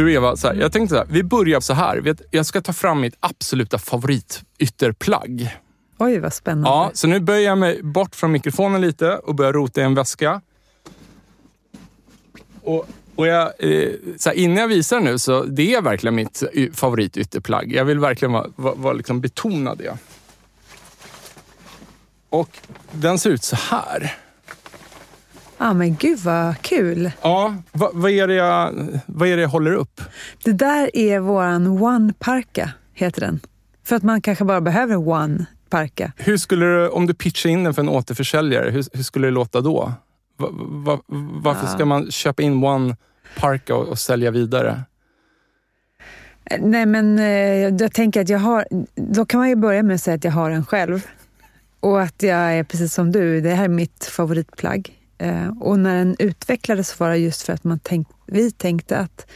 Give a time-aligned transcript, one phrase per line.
[0.00, 2.14] Du Eva, så här, jag tänkte så här, vi börjar så här.
[2.30, 5.56] Jag ska ta fram mitt absoluta favoritytterplagg.
[5.98, 6.68] Oj, vad spännande.
[6.68, 9.94] Ja, så nu böjer jag mig bort från mikrofonen lite och börjar rota i en
[9.94, 10.40] väska.
[12.62, 16.42] Och, och jag, eh, så här, innan jag visar nu så det är verkligen mitt
[16.52, 17.72] y- favoritytterplagg.
[17.72, 19.98] Jag vill verkligen vara, vara, vara liksom betona det.
[22.30, 22.50] Och
[22.92, 24.16] den ser ut så här.
[25.60, 27.10] Ah, men gud vad kul.
[27.22, 30.00] Ja, vad, vad, är det jag, vad är det jag håller upp?
[30.44, 33.40] Det där är våran One Parka, heter den.
[33.84, 36.12] För att man kanske bara behöver One Parka.
[36.16, 39.30] Hur skulle du, om du pitchar in den för en återförsäljare, hur, hur skulle det
[39.30, 39.92] låta då?
[40.38, 41.00] Va, va,
[41.42, 41.72] varför Ja.
[41.72, 42.96] ska man köpa in One
[43.38, 44.80] Parka och, och sälja vidare?
[46.58, 47.24] Nej, men eh,
[47.80, 48.64] jag tänker att jag har...
[48.94, 51.06] Då kan man ju börja med att säga att jag har en själv.
[51.80, 54.96] Och att jag är precis som du, det här är mitt favoritplagg.
[55.20, 59.26] Eh, och när den utvecklades var det just för att man tänk, vi tänkte att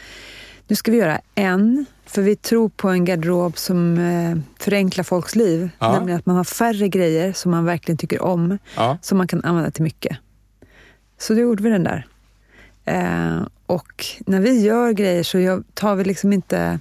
[0.67, 5.35] nu ska vi göra en, för vi tror på en garderob som eh, förenklar folks
[5.35, 5.71] liv.
[5.79, 5.93] Ja.
[5.93, 8.99] Nämligen att man har färre grejer som man verkligen tycker om, Ja.
[9.03, 10.17] som man kan använda till mycket.
[11.19, 12.07] Så då gjorde vi den där.
[12.85, 16.81] Eh, och när vi gör grejer så tar vi liksom inte...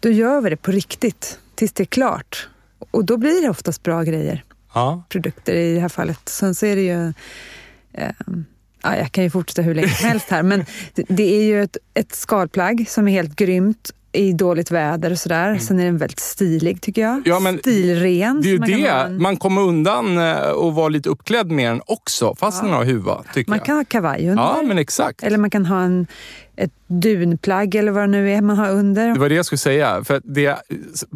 [0.00, 2.48] Då gör vi det på riktigt tills det är klart.
[2.90, 4.44] Och då blir det oftast bra grejer,
[4.74, 5.02] Ja.
[5.08, 6.28] produkter i det här fallet.
[6.28, 7.12] Sen så är det ju...
[7.94, 8.08] Eh,
[8.82, 11.76] ja, jag kan ju fortsätta hur länge som helst här, men det, är ju ett,
[11.94, 15.58] ett skalplagg som är helt grymt i dåligt väder och sådär.
[15.58, 17.10] Sen är den väldigt stilig tycker jag.
[17.10, 17.22] Mm.
[17.26, 18.40] Ja, men Stilren.
[18.42, 18.88] Det är ju man det.
[18.88, 22.84] en- Man kommer undan eh, och vara lite uppklädd med den också, fast den har
[22.84, 23.66] huva, tycker Man jag.
[23.66, 24.42] kan ha kavaj under.
[24.42, 25.22] Ja, men exakt.
[25.22, 26.06] Eller man kan ha en,
[26.56, 29.12] ett dunplagg eller vad det nu är man har under.
[29.12, 30.04] Det var det jag skulle säga.
[30.04, 30.58] För det,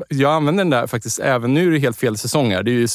[0.08, 2.62] jag använder den där faktiskt även nu är det helt fel säsong här.
[2.62, 2.88] Det är ju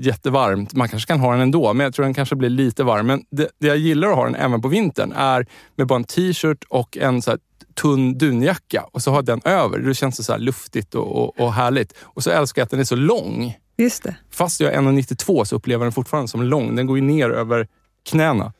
[0.00, 0.74] jättevarmt.
[0.74, 3.06] Man kanske kan ha den ändå, men jag tror den kanske blir lite varm.
[3.06, 5.46] Men det, det jag gillar att ha den även på vintern är
[5.76, 7.36] med bara en t-shirt och en så
[7.74, 9.78] tunn dunjacka och så har den över.
[9.78, 11.94] Då känns det så luftigt och, och, och härligt.
[12.02, 13.56] Och så älskar jag att den är så lång.
[13.76, 14.16] Just det.
[14.30, 16.76] Fast jag är 1,92 så upplever jag den fortfarande som lång.
[16.76, 17.68] Den går ju ner över
[18.10, 18.52] knäna.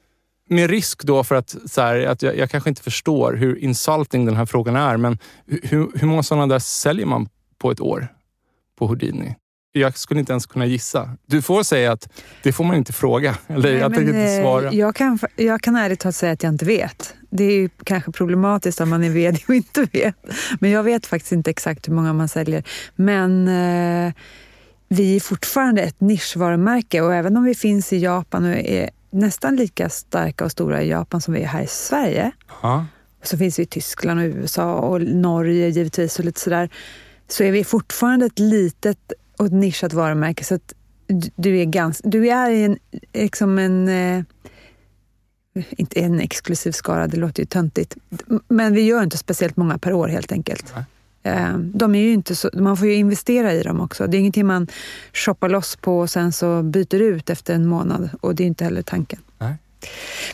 [0.51, 4.27] Med risk då för att, så här, att jag, jag kanske inte förstår hur insulting
[4.27, 7.29] den här frågan är, men hur, hur många sådana där säljer man
[7.59, 8.09] på ett år
[8.79, 9.37] på Houdini?
[9.73, 11.17] Jag skulle inte ens kunna gissa.
[11.27, 12.09] Du får säga att
[12.43, 13.35] det får man inte fråga.
[13.47, 14.73] Eller Nej, jag tänker inte eh, svara.
[14.73, 17.15] Jag kan, jag kan ärligt talat säga att jag inte vet.
[17.31, 20.15] Det är ju kanske problematiskt om man är vd och inte vet.
[20.61, 22.65] Men jag vet faktiskt inte exakt hur många man säljer.
[22.97, 24.13] Men eh,
[24.89, 29.57] vi är fortfarande ett nischvarumärke och även om vi finns i Japan och är nästan
[29.57, 32.33] lika starka och stora i Japan som vi är här i Sverige,
[33.21, 36.69] och så finns vi i Tyskland och USA och Norge givetvis och lite sådär,
[37.29, 40.45] så är vi fortfarande ett litet och ett nischat varumärke.
[40.45, 40.75] Så att
[41.37, 42.79] du- är, gans, du är en,
[43.13, 44.23] liksom en, eh,
[45.71, 47.97] inte en exklusiv skara, det låter ju töntigt,
[48.49, 50.73] men vi gör inte speciellt många per år helt enkelt.
[50.75, 50.85] Nej.
[51.23, 54.07] Eh, De är ju inte så, man får ju investera i dem också.
[54.07, 54.67] Det är ingenting man
[55.13, 58.65] shoppar loss på och sen så byter ut efter en månad och det är inte
[58.65, 59.21] heller tanken.
[59.39, 59.55] Nej.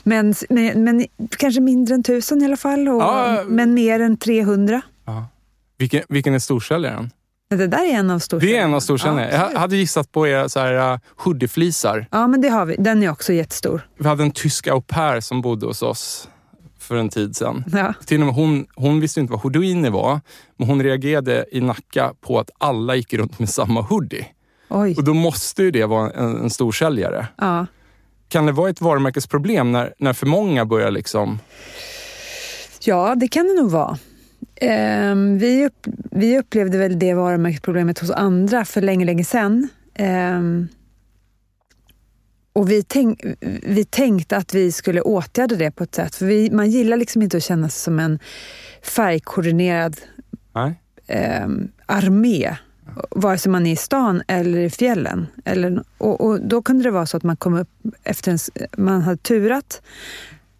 [0.02, 1.06] Men, men, men
[1.38, 3.44] kanske mindre än tusen i alla fall, och, Ja.
[3.48, 4.80] men mer än 300.
[5.04, 5.28] Ja.
[5.78, 7.10] Vilken, vilken är storsäljaren?
[7.50, 8.56] Det där är en av storsäljarna.
[8.58, 9.30] Det är en av storsäljarna.
[9.32, 12.06] Ja, jag hade gissat på era så här, uh, hoodieflisar.
[12.10, 12.76] ja, men det har vi.
[12.78, 13.88] Den är också jättestor.
[13.98, 16.28] Vi hade en tysk au pair som bodde hos oss
[16.86, 17.64] för en tid sedan.
[17.72, 17.94] Ja.
[18.06, 20.20] Till och med hon, hon visste inte vad houdini var,
[20.56, 24.26] men hon reagerade i Nacka på att alla gick runt med samma hoodie.
[24.68, 24.94] Oj.
[24.96, 27.26] Och då måste ju det vara en, en stor säljare.
[27.38, 27.66] Ja.
[28.28, 31.38] Kan det vara ett varumärkesproblem när, när för många börjar liksom...
[32.84, 33.98] ja, det kan det nog vara.
[34.60, 39.68] Ehm, vi, upp, vi upplevde väl det varumärkesproblemet hos andra för länge, länge sedan.
[39.94, 40.68] Ehm,
[42.56, 43.20] och vi, tänk,
[43.62, 46.14] vi tänkte att vi skulle åtgärda det på ett sätt.
[46.14, 48.18] För vi, man gillar liksom inte att känna sig som en
[48.82, 49.96] färgkoordinerad
[51.06, 51.46] eh,
[51.86, 52.56] armé.
[53.10, 55.26] Vare sig man är i stan eller i fjällen.
[55.44, 57.68] Eller, och, och då kunde det vara så att man kom upp
[58.04, 58.38] efter en,
[58.76, 59.82] man hade turat.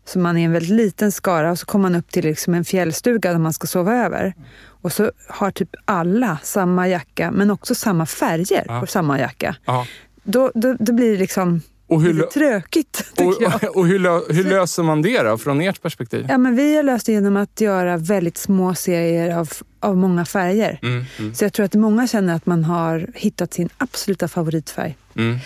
[0.04, 2.64] Så man är en väldigt liten skara och så kommer man upp till liksom en
[2.64, 4.34] fjällstuga där man ska sova över.
[4.82, 8.80] Och så har typ alla samma jacka men också samma färger Ja.
[8.80, 9.56] på samma jacka.
[9.64, 9.86] Ja.
[10.22, 13.54] Då, då, då blir det liksom Och hur, lite trökigt tycker jag.
[13.70, 16.26] och, och hur, lö- hur löser man det då, från ert perspektiv?
[16.28, 19.48] Ja, men vi har löst det genom att göra väldigt små serier av,
[19.80, 20.78] av många färger.
[20.82, 24.96] Mm, mm, Så jag tror att många känner att man har hittat sin absoluta favoritfärg.
[25.16, 25.38] mm.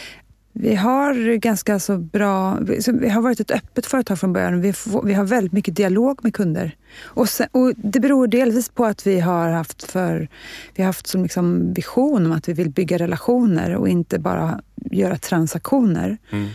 [0.53, 2.59] Vi har ganska så bra...
[2.93, 4.61] Vi har varit ett öppet företag från början.
[4.61, 6.77] Vi, får, vi har väldigt mycket dialog med kunder.
[7.03, 10.29] Och, sen, och Det beror delvis på att vi har haft, för,
[10.75, 14.61] vi har haft som liksom vision om att vi vill bygga relationer och inte bara
[14.75, 16.19] göra transaktioner.
[16.31, 16.49] Mm.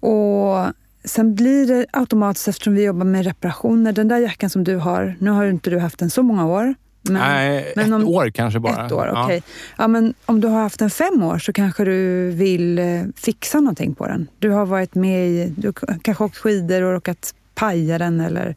[0.00, 0.74] Och
[1.04, 5.16] Sen blir det automatiskt, eftersom vi jobbar med reparationer, den där jackan som du har,
[5.18, 6.74] nu har inte du haft den så många år.
[7.02, 8.86] Men, Nej, men ett om- år kanske bara.
[8.86, 9.24] Ett år, Ja.
[9.24, 9.42] okej.
[9.78, 9.88] Ja.
[9.88, 13.94] men om du har haft den fem år så kanske du vill eh, fixa någonting
[13.94, 14.28] på den.
[14.38, 18.56] Du har varit med i, du kanske åkt skidor och råkat paja den eller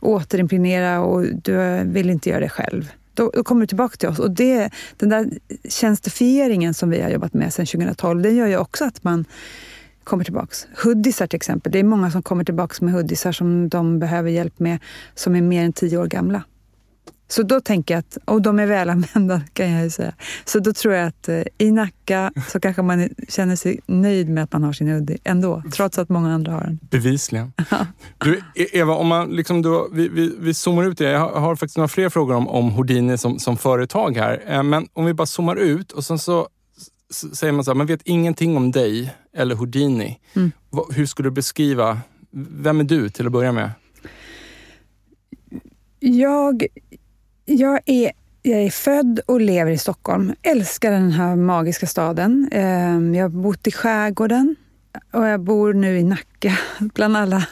[0.00, 2.90] återimpregnera och du vill inte göra det själv.
[3.14, 4.18] Då, då kommer du tillbaka till oss.
[4.18, 5.26] Och det, den där
[5.68, 9.24] tjänstifieringen som vi har jobbat med sedan 2012, den gör ju också att man
[10.04, 10.66] kommer tillbaks.
[10.84, 11.72] Hoodiesar till exempel.
[11.72, 14.78] Det är många som kommer tillbaks med hoodiesar som de behöver hjälp med
[15.14, 16.42] som är mer än tio år gamla.
[17.28, 20.14] Så då tänker jag att, och de är välanvända kan jag ju säga.
[20.44, 24.44] Så då tror jag att eh, i Nacka så kanske man känner sig nöjd med
[24.44, 26.78] att man har sin hoodie ändå, trots att många andra har den.
[26.90, 27.52] Bevisligen.
[28.18, 31.10] Du, Eva, om man liksom då, vi, vi, vi zoomar ut det.
[31.10, 34.42] Jag har, har faktiskt några fler frågor om, om Houdini som, som företag här.
[34.46, 36.48] Eh, Men om vi bara zoomar ut och sen så
[37.10, 40.18] säger man så här, man vet ingenting om dig eller Houdini.
[40.34, 40.52] Mm.
[40.90, 41.98] Hur skulle du beskriva,
[42.50, 43.70] vem är du till att börja med?
[46.00, 46.66] Jag,
[47.46, 48.12] jag, är,
[48.42, 50.34] jag är född och lever i Stockholm.
[50.42, 52.48] Älskar den här magiska staden.
[52.52, 54.56] Ehm, jag har bott i skärgården
[55.12, 57.46] och jag bor nu i Nacka bland alla,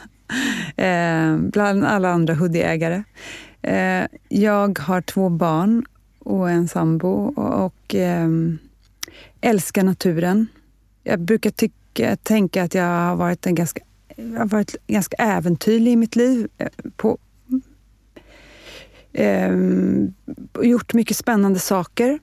[0.76, 3.02] ehm, bland alla andra hoodieägare.
[3.62, 5.84] Ehm, jag har två barn
[6.18, 7.94] och en sambo och,
[9.40, 10.46] älskar naturen.
[11.02, 13.80] Jag brukar tycka, tänka att jag har varit en ganska
[14.16, 16.48] jag har varit ganska äventyrlig i mitt liv.
[16.58, 17.18] Eh, på,
[19.14, 20.14] ehm,
[20.62, 22.18] gjort mycket spännande saker.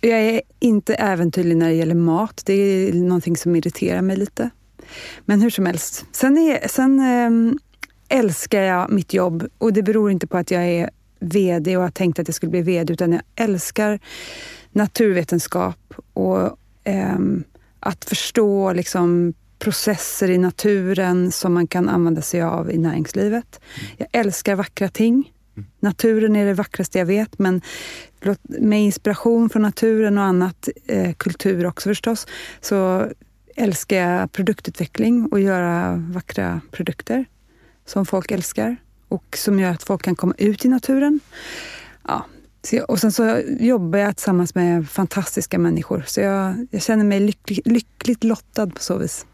[0.00, 2.42] Jag är inte äventyrlig när det gäller mat.
[2.46, 4.50] Det är någonting som irriterar mig lite.
[5.24, 6.06] Men hur som helst.
[6.12, 7.58] Sen, är, sen ehm,
[8.08, 11.90] älskar jag mitt jobb och det beror inte på att jag är VD och har
[11.90, 14.00] tänkt att jag skulle bli VD utan jag älskar
[14.72, 17.44] naturvetenskap och ehm,
[17.80, 23.60] att förstå liksom, processer i naturen som man kan använda sig av i näringslivet.
[23.96, 25.32] Jag älskar vackra ting.
[25.80, 27.60] Naturen är det vackraste jag vet, men
[28.46, 32.26] med inspiration från naturen och annat, eh, kultur också förstås,
[32.60, 33.08] så
[33.56, 37.24] älskar jag produktutveckling och göra vackra produkter
[37.86, 38.76] som folk älskar
[39.08, 41.20] och som gör att folk kan komma ut i naturen.
[42.08, 42.26] Ja.
[42.88, 47.60] Och sen så jobbar jag tillsammans med fantastiska människor, så jag, jag känner mig lycklig,
[47.64, 49.26] lyckligt lottad på så vis.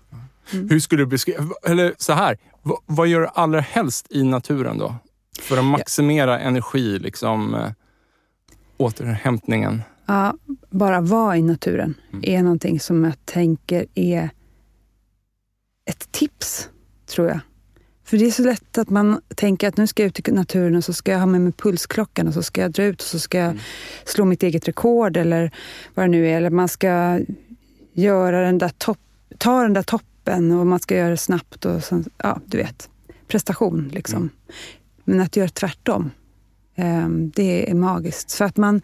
[0.51, 4.79] Hur skulle du beskriva, eller så här, vad, vad gör du allra helst i naturen
[4.79, 4.95] då?
[5.39, 7.71] För att maximera energi, liksom eh,
[8.77, 9.83] återhämtningen.
[10.07, 10.35] Ja,
[10.71, 14.31] bara vara i naturen är någonting som jag tänker är
[15.85, 16.69] ett tips,
[17.07, 17.41] tror jag.
[18.05, 20.77] För det är så lätt att man tänker att nu ska jag ut i naturen
[20.77, 23.07] och så ska jag ha med mig pulsklockan och så ska jag dra ut och
[23.07, 23.59] så ska jag
[24.05, 25.51] slå mitt eget rekord eller
[25.95, 26.37] vad det nu är.
[26.37, 27.21] Eller man ska
[27.93, 28.99] göra den där topp,
[29.39, 32.89] ta den där toppen och man ska göra det snabbt och sen, ja, du vet.
[33.29, 34.31] Prestation liksom.
[35.11, 36.11] Men att göra tvärtom,
[36.75, 38.31] eh, det är magiskt.
[38.31, 38.83] Så att man,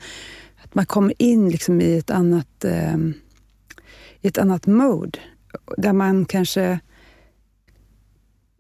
[0.57, 2.97] att man kommer in liksom i ett annat, eh,
[4.21, 5.19] i ett annat mode.
[5.77, 6.81] Där man kanske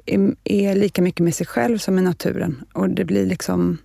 [0.07, 2.65] är, är lika mycket med sig själv som i naturen.
[2.73, 3.79] Och det blir liksom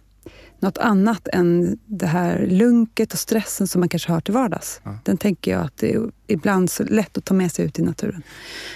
[0.62, 4.82] något annat än det här lunket och stressen som man kanske har till vardags.
[4.84, 4.98] Ja.
[5.04, 7.82] Den tänker jag att det är ibland så lätt att ta med sig ut i
[7.82, 8.24] naturen.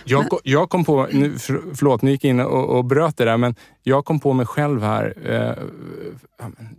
[0.05, 2.85] Jag, Men- ko- jag kom på, nu, för, förlåt, nu gick jag in och, och
[2.85, 5.63] bröt det där, men jag kom på mig själv här, eh,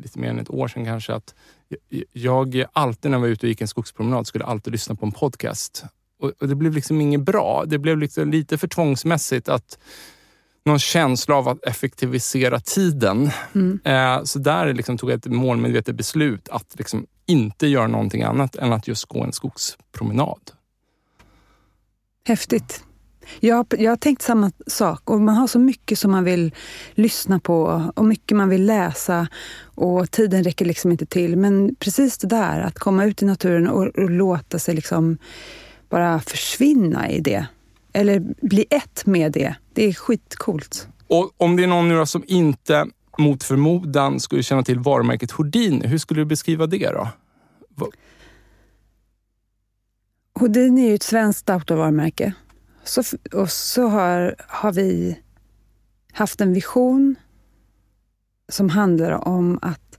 [0.03, 1.35] lite mer än ett år sedan kanske, att
[2.13, 5.07] jag, jag alltid när jag var ute och gick en skogspromenad skulle alltid lyssna på
[5.07, 5.85] en podcast.
[6.23, 7.65] Och, och det blev liksom inget bra.
[7.67, 9.79] Det blev liksom lite för tvångsmässigt att
[10.67, 13.31] någon känsla av att effektivisera tiden.
[13.55, 13.81] Mm.
[13.85, 18.57] Eh, så där liksom tog jag ett målmedvetet beslut att liksom inte göra någonting annat
[18.57, 20.41] än att just gå en skogspromenad.
[22.25, 22.85] Häftigt.
[23.41, 26.55] Jag, jag har tänkt samma sak och man har så mycket som man vill
[26.95, 29.29] lyssna på och mycket man vill läsa
[29.63, 31.37] och tiden räcker liksom inte till.
[31.37, 35.19] Men precis det där, att komma ut i naturen och, och låta sig liksom
[35.89, 37.47] bara försvinna i det.
[37.93, 39.57] Eller bli ett med det.
[39.77, 40.89] Det är skitcoolt.
[41.09, 42.87] Och om det är någon nu som inte
[43.19, 47.09] mot förmodan skulle känna till varumärket Houdini, hur skulle du beskriva det då?
[50.35, 52.33] Houdini är ju ett svenskt outdoor-varumärke.
[52.85, 53.03] Så,
[53.33, 55.19] och så har, har vi
[56.13, 57.17] haft en vision
[58.49, 59.99] som handlar om att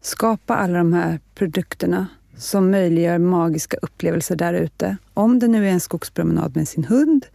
[0.00, 2.06] skapa alla de här produkterna
[2.36, 4.96] som möjliggör magiska upplevelser där ute.
[5.14, 7.26] Om det nu är en skogspromenad med sin hund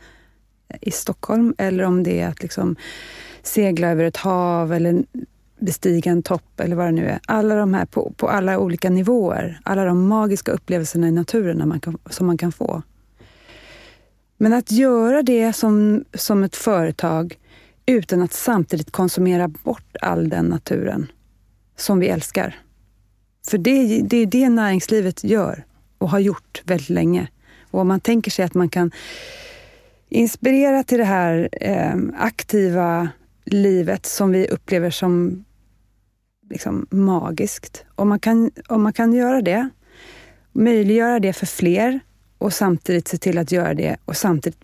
[0.82, 2.75] i Stockholm eller om det är att liksom
[3.44, 5.03] segla över ett hav eller
[5.60, 7.20] bestiga en topp eller vad det nu är.
[7.27, 9.60] Alla de här på, på alla olika nivåer.
[9.63, 12.82] Alla de magiska upplevelserna i naturen man kan, som man kan få.
[14.38, 17.39] Men att göra det som, som ett företag
[17.86, 21.12] utan att samtidigt konsumera bort all den naturen
[21.77, 22.56] som vi älskar.
[23.48, 25.65] För det, det är det näringslivet gör
[25.98, 27.27] och har gjort väldigt länge.
[27.72, 28.92] Och om man tänker sig att man kan
[30.13, 33.10] inspirera till det här eh, aktiva
[33.46, 35.46] livet som vi upplever som
[36.50, 37.86] liksom magiskt.
[37.96, 39.70] Om man, kan, om man kan göra det,
[40.51, 42.00] möjliggöra det för fler
[42.38, 44.60] och samtidigt se till att göra det och samtidigt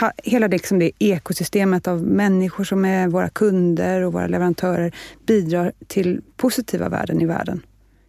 [0.00, 4.94] ha, hela det, liksom det ekosystemet av människor som är våra kunder och våra leverantörer
[5.26, 7.62] bidrar till positiva värden i världen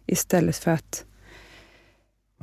[0.06, 1.04] istället för att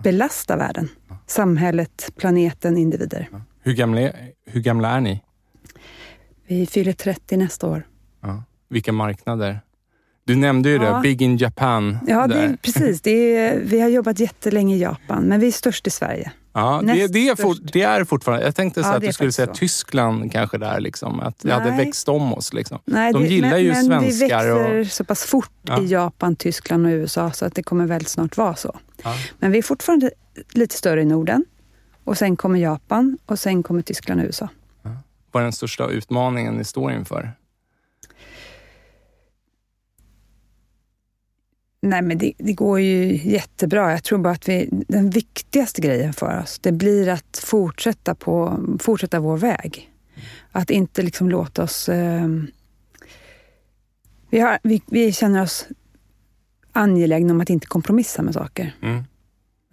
[0.03, 0.89] belasta världen.
[1.27, 3.29] Samhället, planeten, individer.
[3.65, 5.21] Hur gamla är, hur gamla är ni?
[6.47, 7.87] Vi fyller 30 nästa år.
[8.21, 8.43] Ja.
[8.69, 9.59] Vilka marknader?
[10.25, 10.95] Du nämnde ju Ja.
[10.95, 11.97] det, Big in Japan.
[12.07, 13.01] Ja, det är, precis.
[13.01, 16.31] Det är, vi har jobbat jättelänge i Japan, men vi är störst i Sverige.
[16.53, 18.45] Ja, det, det, är for, det är fortfarande...
[18.45, 19.53] Jag tänkte så Ja, att du skulle säga så.
[19.53, 22.53] Tyskland kanske där, liksom, att det hade växt om oss.
[22.53, 22.79] Liksom.
[22.85, 25.81] Nej, De gillar men, ju men svenskar Vi växer och- så pass fort Ja.
[25.81, 28.79] i Japan, Tyskland och USA så att det kommer väldigt snart vara så.
[29.39, 30.11] Men vi är fortfarande
[30.53, 31.45] lite större i Norden.
[32.05, 34.49] Och sen kommer Japan och sen kommer Tyskland och USA.
[35.31, 37.31] Vad är den största utmaningen ni står inför?
[41.81, 43.91] Nej, men det, det går ju jättebra.
[43.91, 48.59] Jag tror bara att vi, den viktigaste grejen för oss, det blir att fortsätta, på,
[48.79, 49.91] fortsätta vår väg.
[50.51, 51.89] Att inte liksom låta oss...
[51.89, 52.27] Eh,
[54.29, 55.67] vi, har, vi, vi känner oss
[56.71, 58.75] angelägna om att inte kompromissa med saker.
[58.81, 59.03] Mm.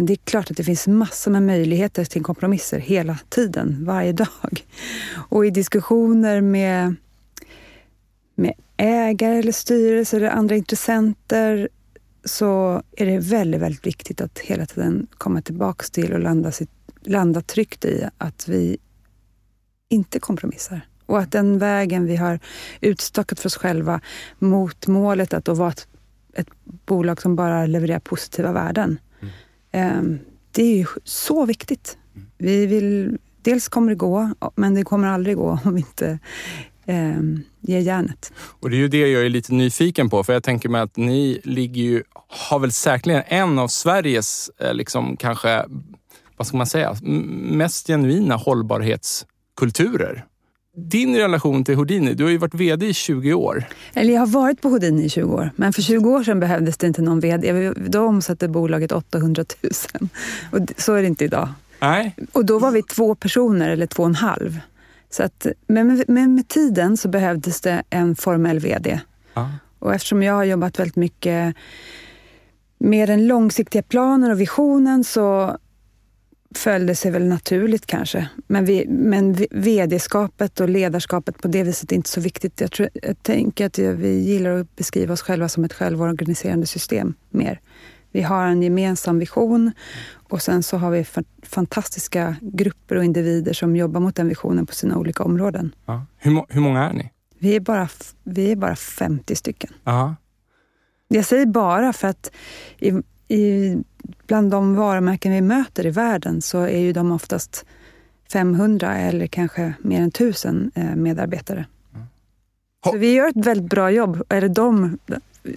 [0.02, 4.12] Men det är klart att det finns massor med möjligheter till kompromisser hela tiden, varje
[4.12, 4.66] dag.
[5.28, 6.94] Och i diskussioner med,
[8.34, 11.68] med ägare eller styrelse eller andra intressenter
[12.24, 16.70] så är det väldigt, väldigt viktigt att hela tiden komma tillbaks till och landa, sitt,
[17.00, 18.78] landa tryggt i att vi
[19.88, 20.80] inte kompromissar.
[21.06, 22.40] Och att den vägen vi har
[22.80, 24.00] utstakat för oss själva
[24.38, 25.86] mot målet att då vara ett,
[26.34, 26.48] ett
[26.86, 28.98] bolag som bara levererar positiva värden.
[29.72, 30.18] Ehm,
[30.54, 31.98] Det är ju så viktigt.
[32.38, 36.18] Vi vill, dels kommer det gå, men det kommer aldrig gå om vi inte
[36.86, 38.32] um, ger järnet.
[38.60, 40.96] Och det är ju det jag är lite nyfiken på, för jag tänker mig att
[40.96, 45.64] ni ligger ju, har väl säkerligen en av Sveriges, eh, liksom kanske,
[46.36, 50.24] vad ska man säga, mest genuina hållbarhetskulturer.
[50.76, 53.64] Din relation till Houdini, du har ju varit VD i 20 år.
[53.94, 56.76] Eller jag har varit på Houdini i 20 år, men för 20 år sedan behövdes
[56.76, 57.72] det inte någon VD.
[57.76, 60.08] Då omsatte bolaget 800 000
[60.50, 61.48] och så är det inte idag.
[61.80, 64.60] Nej, Och då var vi två personer, eller två och en halv.
[65.10, 69.00] Så att, men, med, men med tiden så behövdes det en formell VD.
[69.34, 69.50] Ja.
[69.78, 71.56] Och eftersom jag har jobbat väldigt mycket
[72.78, 75.56] med den långsiktiga planen och visionen så
[76.54, 78.28] föll det sig väl naturligt kanske.
[78.46, 82.60] Men, vi, men vd-skapet och ledarskapet på det viset är inte så viktigt.
[82.60, 87.14] Jag, tror, jag tänker att vi gillar att beskriva oss själva som ett självorganiserande system
[87.30, 87.60] mer.
[88.10, 89.72] Vi har en gemensam vision
[90.12, 94.66] och sen så har vi fa- fantastiska grupper och individer som jobbar mot den visionen
[94.66, 95.74] på sina olika områden.
[95.86, 96.06] Ja.
[96.18, 97.10] Hur, hur många är ni?
[97.38, 97.88] Vi är bara,
[98.22, 99.70] vi är bara 50 stycken.
[99.84, 100.16] Ja.
[101.08, 102.32] Jag säger bara för att
[102.78, 102.92] i,
[103.28, 103.76] i,
[104.26, 107.64] bland de varumärken vi möter i världen så är ju de oftast
[108.32, 111.66] 500 eller kanske mer än 1000 eh, medarbetare.
[111.94, 112.06] Mm.
[112.84, 114.22] Så vi gör ett väldigt bra jobb.
[114.28, 114.98] Eller de,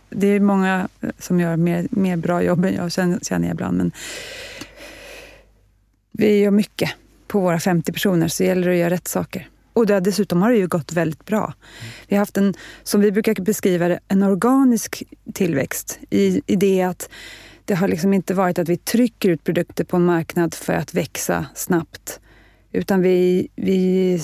[0.09, 3.77] det är många eh, som gör mer, mer bra jobb än jag, känner jag ibland.
[3.77, 3.91] Men
[6.11, 6.91] vi gör mycket
[7.27, 9.49] på våra 50 personer, så det gäller att göra rätt saker.
[9.73, 11.53] Och dessutom har det ju gått väldigt bra.
[12.07, 16.81] Vi har haft en, som vi brukar beskriva det, en organisk tillväxt i, i det
[16.81, 17.09] att
[17.65, 20.93] det har liksom inte varit att vi trycker ut produkter på en marknad för att
[20.93, 22.19] växa snabbt.
[22.71, 24.19] Utan vi, vi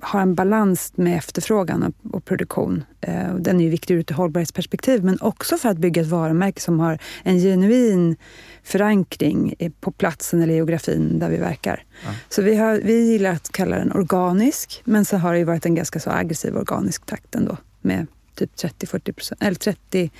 [0.00, 2.84] har en balans med efterfrågan och, och produktion.
[3.00, 6.08] Eh, och den är ju viktig ur ett hållbarhetsperspektiv, men också för att bygga ett
[6.08, 8.16] varumärke som har en genuin
[8.62, 11.84] förankring på platsen eller geografin där vi verkar.
[12.04, 12.10] Ja.
[12.28, 15.66] Så vi, har, vi gillar att kalla den organisk, men så har det ju varit
[15.66, 20.10] en ganska så aggressiv organisk takt ändå med typ 30-40 procent, eller 30,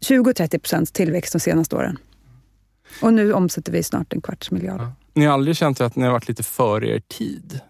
[0.00, 1.98] 20-30 procents tillväxt de senaste åren.
[3.02, 4.80] Och nu omsätter vi snart en kvarts miljard.
[4.80, 4.92] Ja.
[5.14, 7.60] Ni har aldrig känt att ni har varit lite före er tid?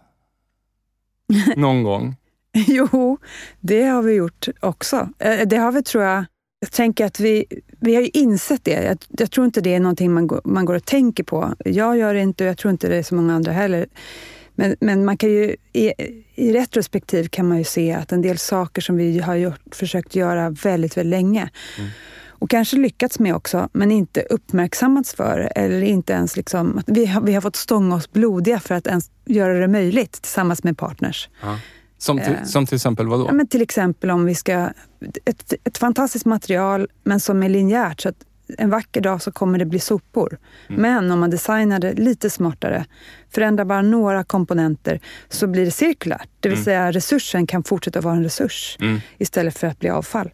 [1.56, 2.16] Någon gång?
[2.52, 3.18] jo,
[3.61, 5.08] det har vi gjort också.
[5.18, 6.25] Eh, det har vi, tror jag,
[6.61, 7.44] jag tänker att vi,
[7.80, 8.85] vi har ju insett det.
[8.85, 11.54] Jag, jag, tror inte det är någonting man går, man går och tänker på.
[11.64, 13.87] Jag gör det inte och jag tror inte det är så många andra heller.
[14.54, 15.92] Men, men man kan ju, i,
[16.35, 20.14] i retrospektiv kan man ju se att en del saker som vi har gjort, försökt
[20.14, 21.90] göra väldigt, väldigt länge mm
[22.38, 27.21] och kanske lyckats med också, men inte uppmärksammats för eller inte ens liksom, vi, har,
[27.21, 31.28] vi har fått stånga oss blodiga för att ens göra det möjligt tillsammans med partners.
[31.42, 31.59] Ja.
[31.99, 33.26] Som till, eh, som till exempel vad då?
[33.26, 34.71] Ja, men till exempel om vi ska...
[35.25, 38.00] Ett, ett fantastiskt material, men som är linjärt.
[38.00, 38.25] Så att
[38.59, 40.38] en vacker dag så kommer det bli sopor.
[40.68, 40.83] Mm.
[40.83, 42.85] Men om man designar det lite smartare,
[43.30, 46.28] förändrar bara några komponenter, så blir det cirkulärt.
[46.40, 46.64] Det vill mm.
[46.64, 49.00] säga resursen kan fortsätta vara en resurs mm.
[49.18, 50.30] istället för att bli avfall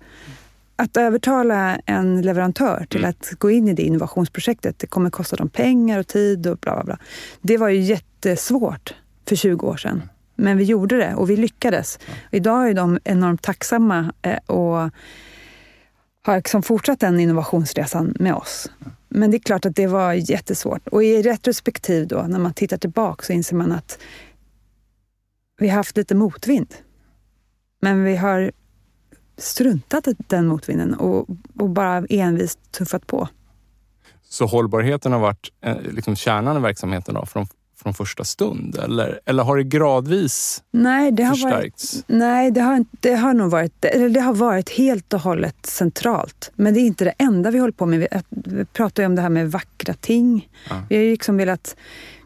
[0.76, 3.10] att övertala en leverantör till mm.
[3.10, 6.74] att gå in i det innovationsprojektet, det kommer kosta dem pengar och tid och bla
[6.74, 6.98] bla bla.
[7.40, 8.94] Det var ju jättesvårt
[9.28, 10.02] för 20 år sedan.
[10.36, 11.98] Men vi gjorde det och vi lyckades.
[12.06, 12.14] Ja.
[12.30, 14.90] Idag är de enormt tacksamma eh, och
[16.22, 18.70] har liksom fortsatt den innovationsresan med oss.
[19.08, 20.88] Men det är klart att det var jättesvårt.
[20.88, 23.98] Och i retrospektiv då, när man tittar tillbaka, så inser man att
[25.58, 26.74] vi har haft lite motvind.
[27.80, 28.52] Men vi har
[29.36, 31.26] struntat i den motvinden och,
[31.58, 33.28] och bara envist tuffat på.
[34.28, 37.46] Så hållbarheten har varit eh, liksom kärnan i verksamheten då, från,
[37.82, 38.78] från första stund?
[38.78, 41.94] Eller, eller har det gradvis nej, det har förstärkts?
[41.94, 45.66] Varit, nej, det har, det har nog varit, eller det har varit helt och hållet
[45.66, 46.50] centralt.
[46.54, 48.00] Men det är inte det enda vi håller på med.
[48.00, 50.48] Vi, vi pratar ju om det här med vackra ting.
[50.70, 50.82] Ja.
[50.88, 51.76] Vi har ju liksom velat...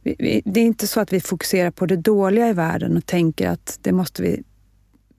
[0.03, 3.07] Vi, vi, det är inte så att vi fokuserar på det dåliga i världen och
[3.07, 4.43] tänker att det måste vi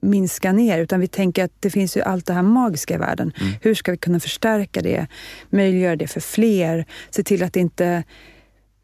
[0.00, 3.32] minska ner, utan vi tänker att det finns ju allt det här magiska i världen.
[3.40, 3.52] Mm.
[3.62, 5.06] Hur ska vi kunna förstärka det,
[5.50, 8.04] möjliggöra det för fler, se till att inte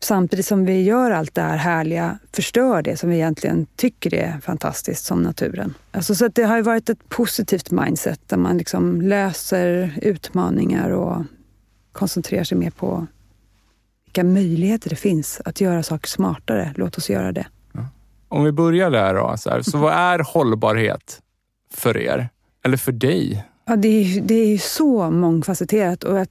[0.01, 4.41] samtidigt som vi gör allt det här härliga, förstör det som vi egentligen tycker är
[4.41, 5.75] fantastiskt som naturen.
[5.91, 11.25] Alltså, så det har varit ett positivt mindset där man liksom löser utmaningar och
[11.93, 13.07] koncentrerar sig mer på
[14.05, 16.73] vilka möjligheter det finns att göra saker smartare.
[16.77, 17.47] Låt oss göra det.
[18.29, 19.35] Om vi börjar där då.
[19.39, 21.21] Så, här, så vad är hållbarhet
[21.75, 22.29] för er?
[22.65, 23.45] Eller för dig?
[23.67, 26.29] Ja, det, är, det är så mångfacetterat och jag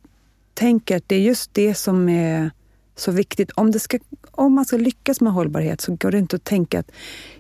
[0.53, 2.51] tänker att det är just det som är
[2.95, 3.51] så viktigt.
[3.51, 3.99] Om, det ska,
[4.31, 6.91] om man ska lyckas med hållbarhet så går det inte att tänka att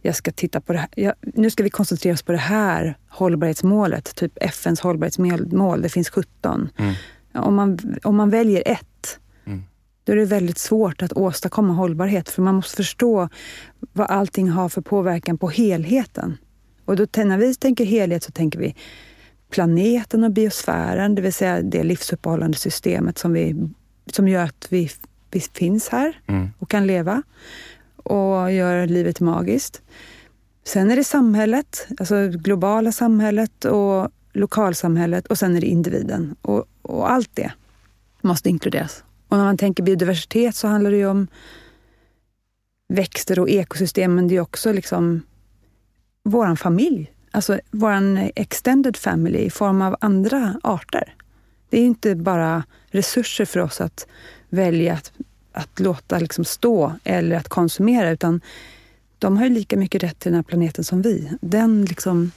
[0.01, 0.89] jag ska titta på det här.
[0.95, 5.81] Jag, nu ska vi koncentrera oss på det här hållbarhetsmålet, typ FNs hållbarhetsmål.
[5.81, 6.69] Det finns 17.
[6.77, 6.93] Mm.
[7.33, 8.87] Om, man, om man väljer ett
[10.05, 12.29] då är det väldigt svårt att åstadkomma hållbarhet.
[12.29, 13.29] För man måste förstå
[13.93, 16.37] vad allting har för påverkan på helheten.
[16.85, 18.75] Och då, när vi tänker helhet så tänker vi
[19.49, 23.69] planeten och biosfären, det vill säga det livsuppehållande systemet som, vi,
[24.11, 24.89] som gör att vi,
[25.31, 26.49] vi finns här mm.
[26.59, 27.23] och kan leva
[27.95, 29.81] och gör livet magiskt.
[30.63, 36.35] Sen är det samhället, alltså globala samhället och lokalsamhället och sen är det individen.
[36.41, 37.51] Och, och allt det
[38.21, 39.04] måste inkluderas.
[39.27, 41.27] Och när man tänker biodiversitet så handlar det ju om
[42.87, 45.21] växter och ekosystem, men det är också liksom
[46.23, 47.11] vår familj.
[47.31, 47.93] Alltså vår
[48.35, 51.13] extended family i form av andra arter.
[51.69, 54.07] Det är inte bara resurser för oss att
[54.49, 55.11] välja att,
[55.51, 58.41] att låta liksom stå eller att konsumera, utan
[59.19, 61.31] de har ju lika mycket rätt till den här planeten som vi.
[61.41, 62.31] Den liksom,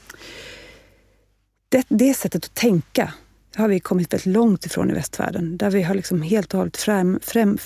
[1.68, 3.12] det, det sättet att tänka
[3.59, 5.57] har vi kommit väldigt långt ifrån i västvärlden.
[5.57, 7.59] Där vi har liksom helt och hållet främ, främ,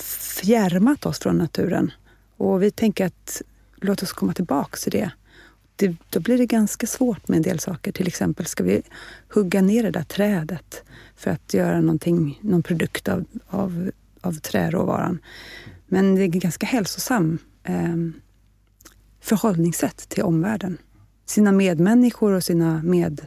[0.42, 1.90] fjärmat oss från naturen.
[2.36, 3.42] Och vi tänker att
[3.76, 5.10] låt oss komma tillbaka till det.
[5.76, 7.92] det, då blir det ganska svårt med en del saker.
[7.92, 8.82] Till exempel, ska vi
[9.34, 10.82] hugga ner det där trädet
[11.16, 15.18] för att göra någonting, någon produkt av, av, av träråvaran?
[15.86, 17.96] Men det är ganska hälsosam eh,
[19.20, 20.78] förhållningssätt till omvärlden.
[21.26, 23.26] Sina medmänniskor och sina med...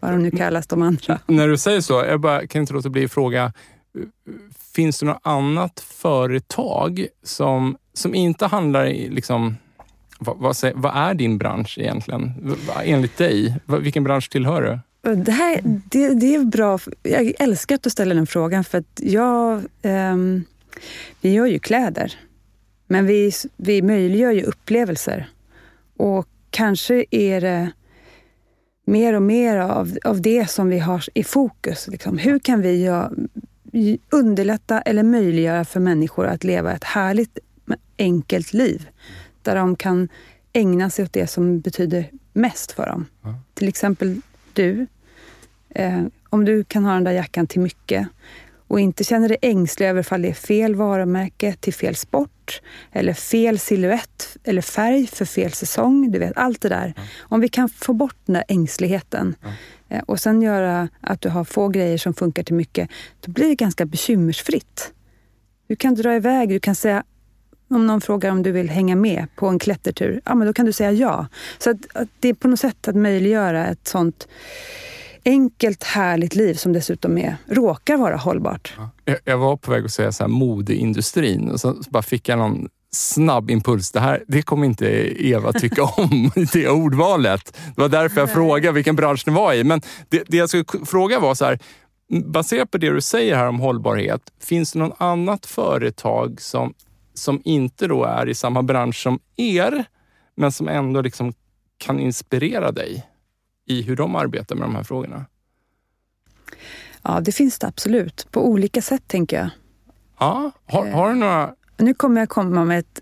[0.00, 1.18] Vad de nu kallas, de andra.
[1.26, 3.52] När du säger så, jag bara, kan inte låta bli att fråga.
[4.74, 9.56] Finns det något annat företag som, som inte handlar i liksom
[10.18, 12.32] vad, vad, vad, är din bransch egentligen?
[12.84, 14.78] Enligt dig, vilken bransch tillhör du?
[15.14, 16.78] Det, här, det, det är bra.
[17.02, 19.62] Jag älskar att du ställer den frågan för att jag...
[19.82, 20.44] Um,
[21.20, 22.14] vi gör ju kläder,
[22.86, 25.28] men vi, vi möjliggör ju upplevelser.
[25.96, 27.70] Och kanske är det
[28.88, 31.88] mer och mer av, av det som vi har i fokus.
[31.88, 32.18] Liksom.
[32.18, 33.12] Hur kan vi gör,
[34.10, 37.38] underlätta eller möjliggöra för människor att leva ett härligt,
[37.98, 38.88] enkelt liv?
[39.42, 40.08] Där de kan
[40.52, 43.06] ägna sig åt det som betyder mest för dem.
[43.22, 43.34] Ja.
[43.54, 44.20] Till exempel
[44.52, 44.86] du.
[45.70, 48.08] Eh, om du kan ha den där jackan till mycket
[48.68, 53.12] och inte känner dig ängslig över ifall det är fel varumärke till fel sport eller
[53.12, 56.10] fel siluett eller färg för fel säsong.
[56.10, 56.92] Du vet, allt det där.
[56.96, 57.02] Ja.
[57.20, 59.34] Om vi kan få bort den där ängsligheten.
[59.88, 63.48] Eh, och sen göra att du har få grejer som funkar till mycket, då blir
[63.48, 64.92] det ganska bekymmersfritt.
[65.66, 67.04] Du kan dra iväg, du kan säga
[67.70, 70.66] om någon frågar om du vill hänga med på en klättertur, ja men då kan
[70.66, 71.26] du säga ja.
[71.58, 74.28] Så att, att det är på något sätt att möjliggöra ett sånt
[75.28, 78.76] enkelt, härligt liv som dessutom är, råkar vara hållbart.
[79.04, 82.38] Jag, jag var på väg att säga så här, modeindustrin och så, bara fick jag
[82.38, 83.92] någon snabb impuls.
[83.92, 84.86] Det här det kommer inte
[85.26, 87.56] Eva tycka om, det ordvalet.
[87.76, 88.34] Det var därför jag Nej.
[88.34, 89.64] frågade vilken bransch det var i.
[89.64, 91.58] Men det, det jag skulle fråga var så här,
[92.24, 96.74] baserat på det du säger här om hållbarhet, finns det något annat företag som,
[97.14, 99.84] som inte då är i samma bransch som er,
[100.36, 101.32] men som ändå liksom
[101.78, 103.06] kan inspirera dig?
[103.68, 105.24] I hur de arbetar med de här frågorna?
[107.02, 108.26] Ja, det finns det absolut.
[108.30, 109.50] På olika sätt, tänker jag.
[110.18, 111.54] Ja, har, har du några...
[111.76, 113.00] Nu kommer jag komma med ett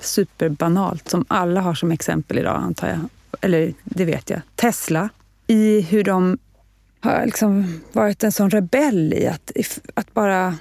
[0.00, 3.00] superbanalt som alla har som exempel idag, antar jag.
[3.40, 4.40] Eller det vet jag.
[4.54, 5.08] Tesla.
[5.46, 6.38] I hur de
[7.00, 9.52] har liksom varit en sån rebell i att,
[9.94, 10.56] att bara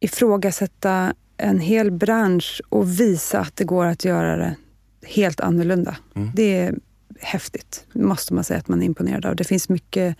[0.00, 4.56] ifrågasätta en hel bransch och visa att det går att göra det
[5.02, 5.96] helt annorlunda.
[6.14, 6.30] Mm.
[6.34, 6.74] Det är
[7.20, 9.36] häftigt, måste man säga att man är imponerad av.
[9.36, 10.16] Det finns mycket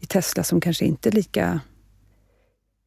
[0.00, 1.60] i Tesla som kanske inte är lika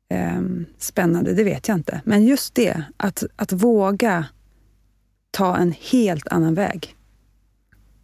[0.10, 0.42] eh,
[0.78, 2.02] spännande, det vet jag inte.
[2.06, 4.26] Men just det, att, att våga
[5.32, 6.96] ta en helt annan väg.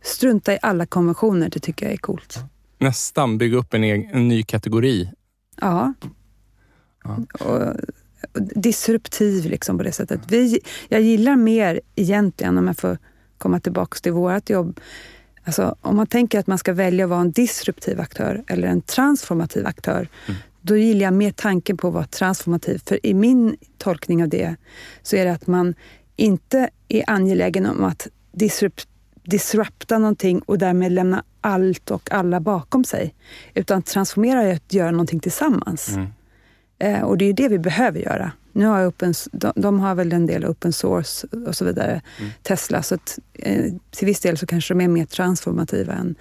[0.01, 2.39] Strunta i alla konventioner, det tycker jag är coolt.
[2.77, 5.11] Nästan bygga upp en, egen, en ny kategori.
[5.61, 5.93] Ja.
[7.03, 7.19] ja.
[7.39, 7.61] Och,
[8.33, 10.21] och disruptiv liksom på det sättet.
[10.27, 12.97] Vi, jag gillar mer egentligen, om jag får
[13.37, 14.79] komma tillbaka till vårt jobb,
[15.47, 18.81] Alltså, om man tänker att man ska välja att vara en disruptiv aktör eller en
[18.81, 20.39] transformativ aktör, mm.
[20.61, 22.81] då gillar jag mer tanken på att vara transformativ.
[22.85, 24.55] För i min tolkning av det
[25.01, 25.75] så är det att man
[26.15, 28.87] inte är angelägen om att disrupt,
[29.23, 33.13] disrupta någonting och därmed lämna allt och alla bakom sig.
[33.53, 35.89] Utan transformera är att göra någonting tillsammans.
[35.89, 36.07] Mm.
[36.79, 38.31] Eh, och det är det vi behöver göra.
[38.57, 42.31] Nu har open, de, de, har väl en del open source och så vidare, mm.
[42.43, 42.83] Tesla.
[42.83, 46.15] Så att, eh, till viss del så kanske de är mer transformativa än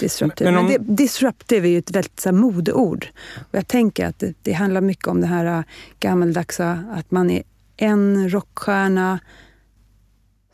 [0.00, 0.50] disruptive.
[0.50, 0.66] Men, om...
[0.66, 3.06] men det, disruptive är ju ett väldigt så här, modeord.
[3.36, 5.64] Och jag tänker att det, det handlar mycket om det här uh,
[6.00, 7.42] gammeldagsa, att man är
[7.76, 9.18] en rockstjärna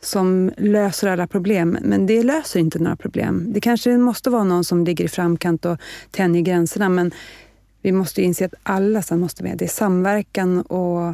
[0.01, 1.77] som löser alla problem.
[1.81, 3.45] Men det löser inte några problem.
[3.53, 5.77] Det kanske måste vara någon som ligger i framkant och
[6.11, 6.89] tänjer gränserna.
[6.89, 7.11] Men
[7.81, 9.57] vi måste inse att alla sen måste med.
[9.57, 11.09] Det är samverkan och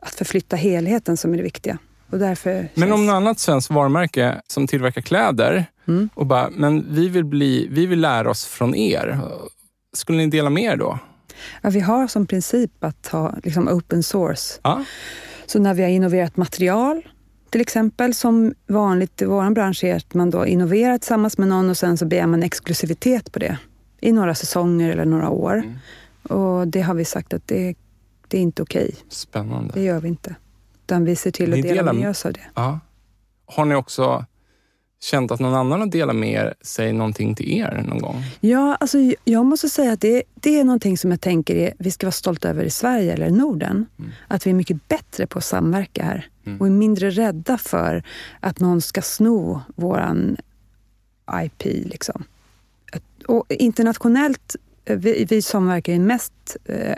[0.00, 1.78] att förflytta helheten som är det viktiga.
[2.10, 2.70] Och därför känns...
[2.76, 6.08] Men om något annat svenskt varumärke som tillverkar kläder mm.
[6.14, 9.20] och bara, men vi vill, bli, vi vill lära oss från er.
[9.92, 10.98] Skulle ni dela med er då?
[11.62, 14.60] Ja, vi har som princip att ha liksom open source.
[14.62, 14.84] Ja.
[15.46, 17.02] Så när vi har innoverat material,
[17.50, 21.70] till exempel, som vanligt i vår bransch är att man då innoverar tillsammans med någon
[21.70, 23.58] och sen så begär man exklusivitet på det
[24.02, 25.54] i några säsonger eller några år.
[25.54, 25.78] Mm.
[26.22, 27.74] Och det har vi sagt att det,
[28.28, 28.84] det är inte okej.
[28.84, 28.96] Okay.
[29.08, 29.74] Spännande.
[29.74, 30.34] Det gör vi inte.
[30.84, 32.40] Utan vi ser till att dela med oss av det.
[32.54, 32.80] Ja.
[33.46, 34.24] Har ni också
[35.00, 38.24] känt att någon annan har delat med sig någonting till er någon gång?
[38.40, 41.90] Ja, alltså jag måste säga att det, det är någonting som jag tänker är, vi
[41.90, 43.86] ska vara stolta över i Sverige eller Norden.
[43.98, 44.10] Mm.
[44.28, 46.60] Att vi är mycket bättre på att samverka här mm.
[46.60, 48.02] och är mindre rädda för
[48.40, 50.36] att någon ska sno våran
[51.44, 51.64] IP.
[51.64, 52.24] Liksom
[53.26, 56.96] och internationellt, eh, vi, vi som verkar i mest eh,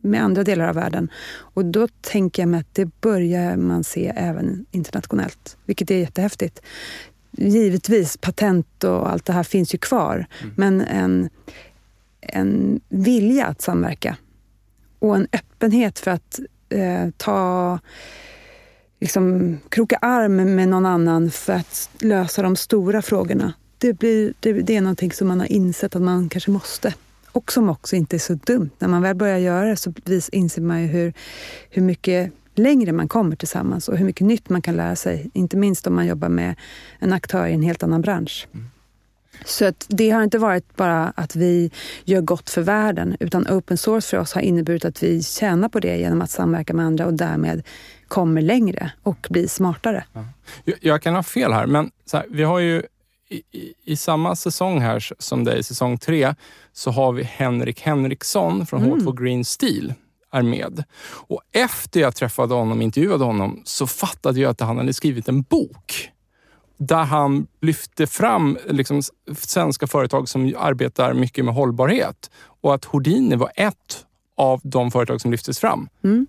[0.00, 1.10] med andra delar av världen.
[1.38, 6.62] Och då tänker jag mig att det börjar man se även internationellt, vilket är jättehäftigt.
[7.30, 10.54] Givetvis, patent och allt det här finns ju kvar, mm.
[10.56, 11.30] men en,
[12.20, 14.16] en vilja att samverka
[14.98, 17.78] och en öppenhet för att eh, ta
[19.00, 23.52] liksom, kroka arm med någon annan för att lösa de stora frågorna.
[23.78, 26.94] Det, blir, det, det är någonting som man har insett att man kanske måste
[27.32, 28.70] och som också inte är så dumt.
[28.78, 29.92] När man väl börjar göra det så
[30.32, 31.12] inser man ju hur,
[31.70, 35.30] hur mycket längre man kommer tillsammans och hur mycket nytt man kan lära sig.
[35.32, 36.54] Inte minst om man jobbar med
[36.98, 38.48] en aktör i en helt annan bransch.
[38.54, 38.70] Mm.
[39.44, 41.70] Så att det har inte varit bara att vi
[42.04, 45.80] gör gott för världen, utan open source för oss har inneburit att vi tjänar på
[45.80, 47.62] det genom att samverka med andra och därmed
[48.08, 50.04] kommer längre och blir smartare.
[50.64, 52.82] Jag, jag kan ha fel här, men här, vi har ju
[53.28, 56.34] i, i, i, samma säsong här som dig, säsong tre,
[56.72, 58.98] så har vi Henrik Henriksson från mm.
[58.98, 59.94] H2 Green Steel
[60.32, 60.84] är med.
[61.10, 65.42] Och efter jag träffade honom, intervjuade honom, så fattade jag att han hade skrivit en
[65.42, 66.10] bok
[66.78, 69.02] där han lyfte fram liksom,
[69.36, 75.20] svenska företag som arbetar mycket med hållbarhet och att Houdini var ett av de företag
[75.20, 75.88] som lyftes fram.
[76.04, 76.26] Mm.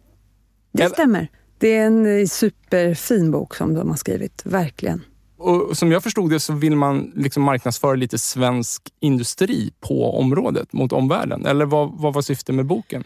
[0.71, 1.27] Det stämmer.
[1.57, 5.01] Det är en superfin bok som de har skrivit, verkligen.
[5.39, 10.73] Och som jag förstod det så vill man liksom marknadsföra lite svensk industri på området
[10.73, 11.45] mot omvärlden.
[11.45, 13.03] Eller vad, vad var syftet med boken?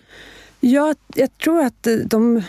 [0.60, 2.43] Ja, jag tror att de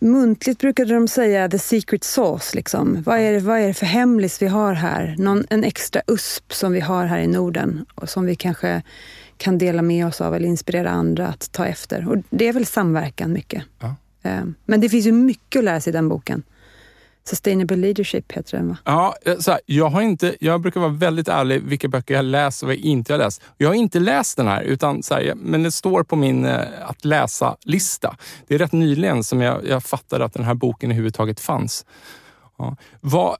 [0.00, 2.56] Muntligt brukade de säga the secret sauce.
[2.56, 3.02] Liksom.
[3.06, 5.14] Vad, är det, vad är det för hemlis vi har här?
[5.18, 8.82] Någon, en extra USP som vi har här i Norden och som vi kanske
[9.36, 12.08] kan dela med oss av eller inspirera andra att ta efter.
[12.08, 13.62] Och det är väl samverkan mycket.
[13.78, 13.94] Ja.
[14.22, 16.42] Eh, men det finns ju mycket att lära sig i den boken.
[17.28, 18.76] Sustainable Leadership heter den va?
[18.84, 22.24] Ja, eh, så här, jag, har inte, jag brukar vara väldigt ärlig vilka böcker jag
[22.24, 23.42] läst och vad jag inte har läst.
[23.56, 26.60] Jag har inte läst den här, utan så här, men det står på min eh,
[26.84, 28.16] att läsa-lista.
[28.46, 31.86] Det är rätt nyligen som jag, jag fattade att den här boken överhuvudtaget fanns.
[32.58, 32.76] Ja.
[33.00, 33.36] Vad,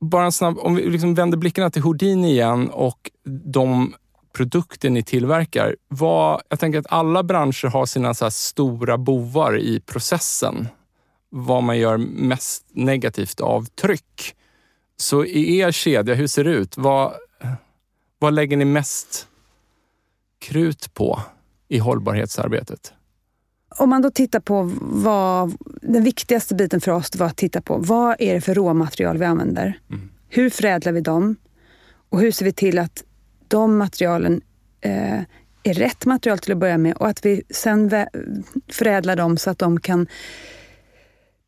[0.00, 3.10] bara en snabb, om vi liksom vänder blickarna till Houdini igen och
[3.44, 3.94] de
[4.36, 5.76] produkter ni tillverkar.
[5.88, 10.68] Vad, jag tänker att alla branscher har sina så stora bovar i processen
[11.34, 14.36] vad man gör mest negativt avtryck.
[14.96, 16.76] Så i er kedja, hur ser det ut?
[16.76, 17.12] Vad,
[18.18, 19.28] vad lägger ni mest
[20.38, 21.20] krut på
[21.68, 22.92] i hållbarhetsarbetet?
[23.78, 27.76] Om man då tittar på vad den viktigaste biten för oss var att titta på
[27.76, 29.80] vad är det för råmaterial vi använder?
[29.90, 30.10] Mm.
[30.28, 31.36] Hur förädlar vi dem?
[32.08, 33.04] Och hur ser vi till att
[33.48, 34.40] de materialen
[34.80, 35.20] eh,
[35.62, 38.06] är rätt material till att börja med och att vi sen
[38.68, 40.06] förädlar dem så att de kan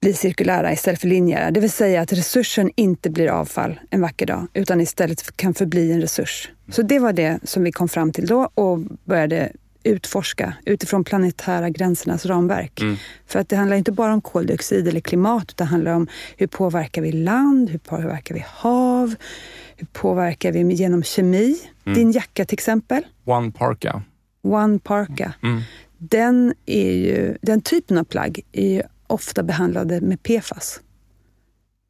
[0.04, 1.50] bli cirkulära istället för linjära.
[1.50, 5.92] Det vill säga att resursen inte blir avfall en vacker dag, utan istället kan förbli
[5.92, 6.50] en resurs.
[6.68, 11.70] Så det var det som vi kom fram till då och började utforska utifrån planetära
[11.70, 12.80] gränsernas ramverk.
[12.80, 12.96] Mm.
[13.26, 16.46] För att det handlar inte bara om koldioxid eller klimat, utan det handlar om hur
[16.46, 19.14] påverkar vi land, hur påverkar vi hav,
[19.76, 21.56] hur påverkar vi genom kemi?
[21.86, 21.98] Mm.
[21.98, 23.02] Din jacka till exempel.
[23.24, 24.02] One Parka.
[24.42, 25.34] One Parka.
[25.42, 25.62] Mm.
[25.98, 28.82] Den, är ju, den typen av plagg är ju
[29.14, 30.80] ofta behandlade med PFAS.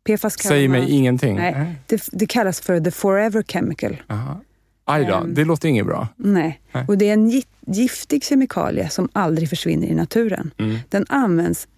[0.07, 1.37] PFAS Säger mig ingenting.
[1.37, 3.97] Nej, det, det, kallas för the forever chemical.
[4.09, 4.41] Aha.
[4.85, 6.09] Aj då, um, det låter inget bra.
[6.17, 6.61] Nej.
[6.73, 6.85] nej.
[6.89, 10.51] och det är en giftig kemikalie som aldrig försvinner i naturen.
[10.59, 10.79] Mm.
[10.89, 11.69] Den används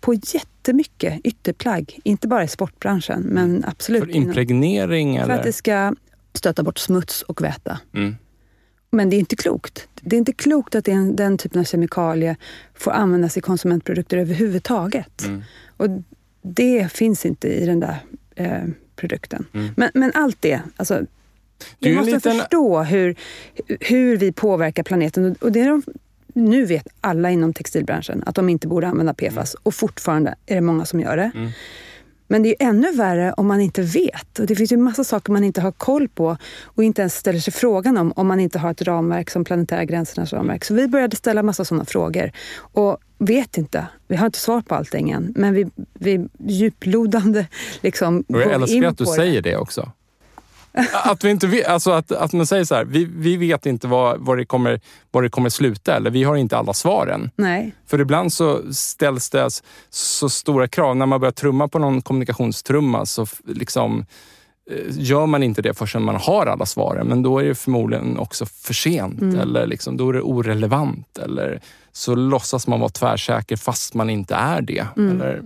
[0.00, 4.04] på jättemycket ytterplagg, inte bara i sportbranschen, men absolut.
[4.04, 5.08] För impregnering?
[5.08, 5.34] Inom, eller?
[5.34, 5.94] För att det ska
[6.34, 7.78] stöta bort smuts och väta.
[7.94, 8.16] Mm.
[8.90, 9.88] Men det är inte klokt.
[10.00, 12.36] Det är inte klokt att den, den typen av kemikalie
[12.74, 15.24] får användas i konsumentprodukter överhuvudtaget.
[15.24, 15.42] Mm.
[15.76, 15.88] Och
[16.42, 17.96] det finns inte i den där
[18.34, 18.64] eh,
[18.96, 19.46] produkten.
[19.54, 19.68] Mm.
[19.76, 21.06] Men, men allt det, alltså,
[21.78, 22.38] vi måste liten...
[22.38, 23.16] förstå hur,
[23.80, 25.36] hur vi påverkar planeten.
[25.40, 25.82] Och det är de,
[26.34, 29.60] nu vet alla inom textilbranschen att de inte borde använda PFAS mm.
[29.62, 31.30] och fortfarande är det många som gör det.
[31.34, 31.50] Mm.
[32.28, 34.38] Men det är ännu värre om man inte vet.
[34.38, 37.40] Och det finns ju massa saker man inte har koll på och inte ens ställer
[37.40, 40.64] sig frågan om, om man inte har ett ramverk som planetära gränsernas ramverk.
[40.64, 43.86] Så vi började ställa massa sådana frågor och vet inte.
[44.08, 47.46] Vi har inte svar på allting än, men vi, vi djuplodande
[47.80, 49.10] liksom och Jag älskar att du det.
[49.10, 49.92] säger det också.
[50.92, 53.86] Att, vi inte vet, alltså att, att man säger så här, vi, vi vet inte
[53.86, 57.30] var, var, det kommer, var det kommer sluta eller vi har inte alla svaren.
[57.36, 57.74] Nej.
[57.86, 59.48] För ibland så ställs det
[59.90, 60.96] så stora krav.
[60.96, 64.06] När man börjar trumma på någon kommunikationstrumma så liksom
[64.70, 67.06] eh, gör man inte det förrän man har alla svaren.
[67.06, 69.40] Men då är det förmodligen också för sent mm.
[69.40, 71.18] eller liksom, då är det orelevant.
[71.18, 71.60] Eller
[71.92, 74.86] så låtsas man vara tvärsäker fast man inte är det.
[74.96, 75.16] Mm.
[75.16, 75.42] Eller...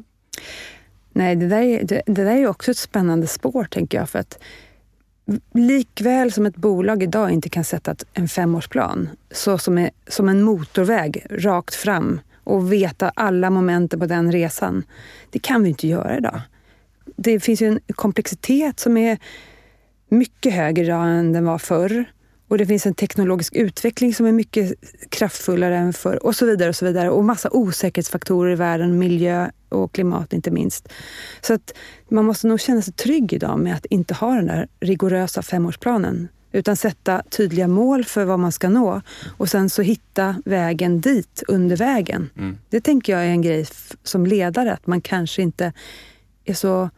[1.14, 4.11] Nej, det där, är, det, det där är också ett spännande spår tänker jag.
[4.11, 4.38] För att
[5.54, 10.42] likväl som ett bolag idag inte kan sätta en femårsplan, så som, är, som en
[10.42, 14.82] motorväg rakt fram och veta alla momenten på den resan.
[15.30, 16.40] Det kan vi inte göra idag.
[17.16, 19.18] Det finns ju en komplexitet som är
[20.08, 22.04] mycket högre idag än den var förr.
[22.48, 24.72] Och det finns en teknologisk utveckling som är mycket
[25.08, 27.11] kraftfullare än förr och så vidare och så vidare.
[27.11, 30.88] Och massa osäkerhetsfaktorer i världen, miljö och klimat inte minst.
[31.40, 31.74] Så att
[32.08, 36.28] man måste nog känna sig trygg idag med att inte ha den där rigorösa femårsplanen.
[36.52, 39.00] Utan sätta tydliga mål för vad man ska nå
[39.37, 42.30] och sen så hitta vägen dit under vägen.
[42.37, 42.58] Mm.
[42.68, 43.66] Det tänker jag är en grej
[44.02, 45.72] som ledare, att man kanske inte
[46.44, 46.90] är så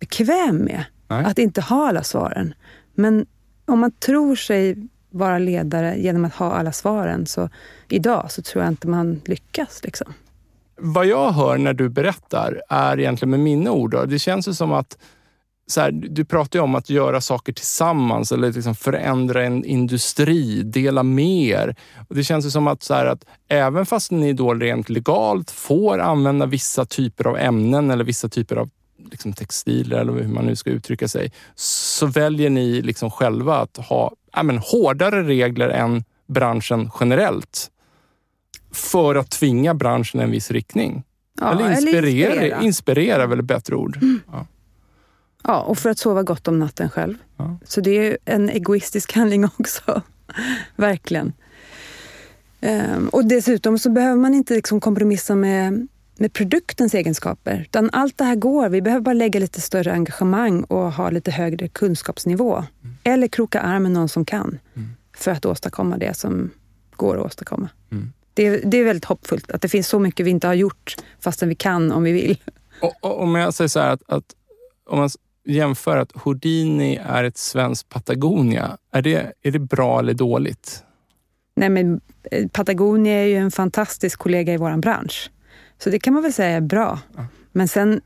[0.00, 1.24] bekväm med Nej.
[1.24, 2.54] att inte ha alla svaren.
[2.94, 3.26] Men
[3.64, 7.48] om man tror sig vara ledare genom att ha alla svaren, så
[7.88, 9.84] idag så tror jag inte man lyckas.
[9.84, 10.14] Liksom.
[10.82, 14.54] Vad jag hör när du berättar är egentligen med mina ord, då, det känns ju
[14.54, 14.98] som att
[15.70, 20.62] så här, du pratar ju om att göra saker tillsammans eller liksom förändra en industri,
[20.62, 21.76] dela mer.
[22.08, 25.50] Och det känns ju som att, så här, att även fast ni då rent legalt
[25.50, 28.70] får använda vissa typer av ämnen eller vissa typer av
[29.10, 33.76] liksom textiler eller hur man nu ska uttrycka sig, så väljer ni liksom själva att
[33.76, 37.70] ha ja, men, hårdare regler än branschen generellt
[38.72, 41.04] för att tvinga branschen i en viss riktning.
[41.40, 42.60] Ja, eller inspirera, eller inspirera.
[42.60, 43.96] inspirera är väl ett bättre ord.
[43.96, 44.20] Mm.
[44.32, 44.46] Ja.
[45.44, 45.60] ja.
[45.60, 47.14] och för att sova gott om natten själv.
[47.36, 47.58] Ja.
[47.64, 50.02] Så det är en egoistisk handling också.
[50.76, 51.32] Verkligen.
[52.62, 55.88] Um, och dessutom så behöver man inte liksom kompromissa med
[56.20, 57.60] med produktens egenskaper.
[57.60, 58.68] Utan allt det här går.
[58.68, 62.56] Vi behöver bara lägga lite större engagemang och ha lite högre kunskapsnivå.
[62.56, 62.96] Mm.
[63.04, 64.88] Eller kroka arm med någon som kan mm.
[65.16, 66.50] för att åstadkomma det som
[66.96, 67.68] går att åstadkomma.
[67.90, 68.12] Mm.
[68.40, 71.48] Det, det, är väldigt hoppfullt att det finns så mycket vi inte har gjort fastän
[71.48, 72.38] vi kan om vi vill.
[72.80, 74.24] Och, och om jag säger så här att, att
[74.86, 75.10] om man
[75.44, 78.76] jämför att Houdini är ett svenskt Patagonia.
[78.92, 80.84] Är det, är det bra eller dåligt?
[81.54, 82.00] Nej, men
[82.30, 85.30] eh, Patagonia är ju en fantastisk kollega i vår bransch.
[85.78, 86.98] Så det kan man väl säga är bra.
[87.52, 88.00] Men sen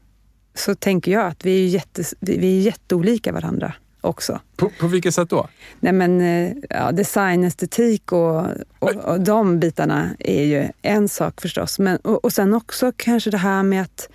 [0.54, 4.40] så tänker jag att vi är, jätte, vi är jätteolika varandra också.
[4.56, 5.48] På, på vilket sätt då?
[5.80, 8.46] Nej men, eh, ja, design, estetik och,
[8.78, 11.78] och, och de bitarna är ju en sak förstås.
[11.78, 14.08] Men, och, och sen också kanske det här med att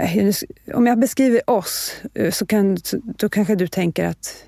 [0.00, 0.34] eh,
[0.74, 4.44] om jag beskriver oss eh, så kan, då kanske du tänker att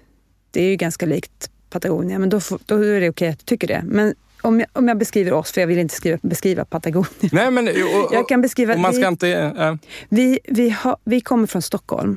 [0.51, 3.67] det är ju ganska likt Patagonia, men då, då är det okej att du tycker
[3.69, 3.83] det.
[3.87, 7.31] Men om jag, om jag beskriver oss, för jag vill inte skriva, beskriva Patagonien.
[7.33, 8.77] Nej, men, och, och, jag kan beskriva...
[8.77, 9.75] man ska vi, inte, äh.
[10.09, 12.17] vi, vi, har, vi kommer från Stockholm.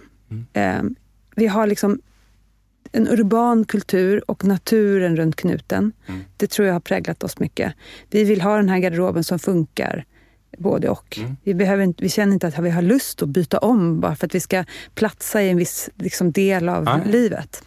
[0.53, 0.95] Mm.
[1.35, 2.01] Vi har liksom
[2.91, 5.91] en urban kultur och naturen runt knuten.
[6.07, 6.21] Mm.
[6.37, 7.73] Det tror jag har präglat oss mycket.
[8.09, 10.05] Vi vill ha den här garderoben som funkar
[10.57, 11.17] både och.
[11.17, 11.37] Mm.
[11.43, 14.25] Vi, behöver inte, vi känner inte att vi har lust att byta om bara för
[14.25, 14.63] att vi ska
[14.95, 17.01] platsa i en viss liksom, del av Nej.
[17.05, 17.63] livet.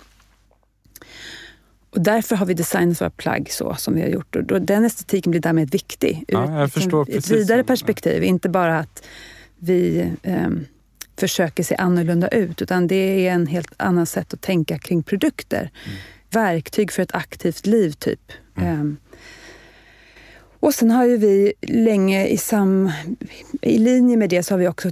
[1.90, 4.37] Och därför har vi designat våra plagg så som vi har gjort.
[4.37, 8.22] Och den estetiken blir därmed viktig ja, ur ett vidare perspektiv.
[8.22, 9.05] Inte bara att
[9.59, 10.66] vi um,
[11.16, 15.70] försöker se annorlunda ut, utan det är en helt annan sätt att tänka kring produkter.
[15.87, 15.98] Mm.
[16.31, 18.33] Verktyg för ett aktivt liv, typ.
[18.57, 18.81] Mm.
[18.81, 18.96] Um,
[20.61, 22.90] och sen har ju vi länge i, sam,
[23.61, 24.90] i linje med det så har vi också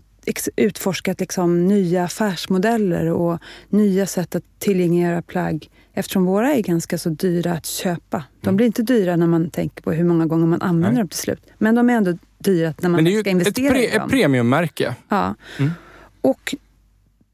[0.57, 7.09] utforskat liksom nya affärsmodeller och nya sätt att tillgängliggöra plagg eftersom våra är ganska så
[7.09, 8.25] dyra att köpa.
[8.41, 8.57] De mm.
[8.57, 10.99] blir inte dyra när man tänker på hur många gånger man använder Nej.
[10.99, 11.43] dem till slut.
[11.59, 14.05] Men de är ändå dyra när man ska investera pre, i dem.
[14.05, 14.95] ett premiummärke.
[15.09, 15.35] Ja.
[15.59, 15.71] Mm.
[16.23, 16.55] Och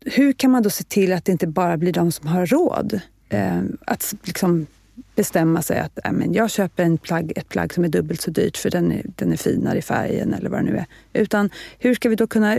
[0.05, 3.01] hur kan man då se till att det inte bara blir de som har råd
[3.29, 4.66] eh, att liksom
[5.14, 8.31] bestämma sig att äh, men jag köper en plagg, ett plagg som är dubbelt så
[8.31, 10.87] dyrt för den är, den är finare i färgen eller vad det nu är.
[11.12, 12.59] Utan hur ska vi då kunna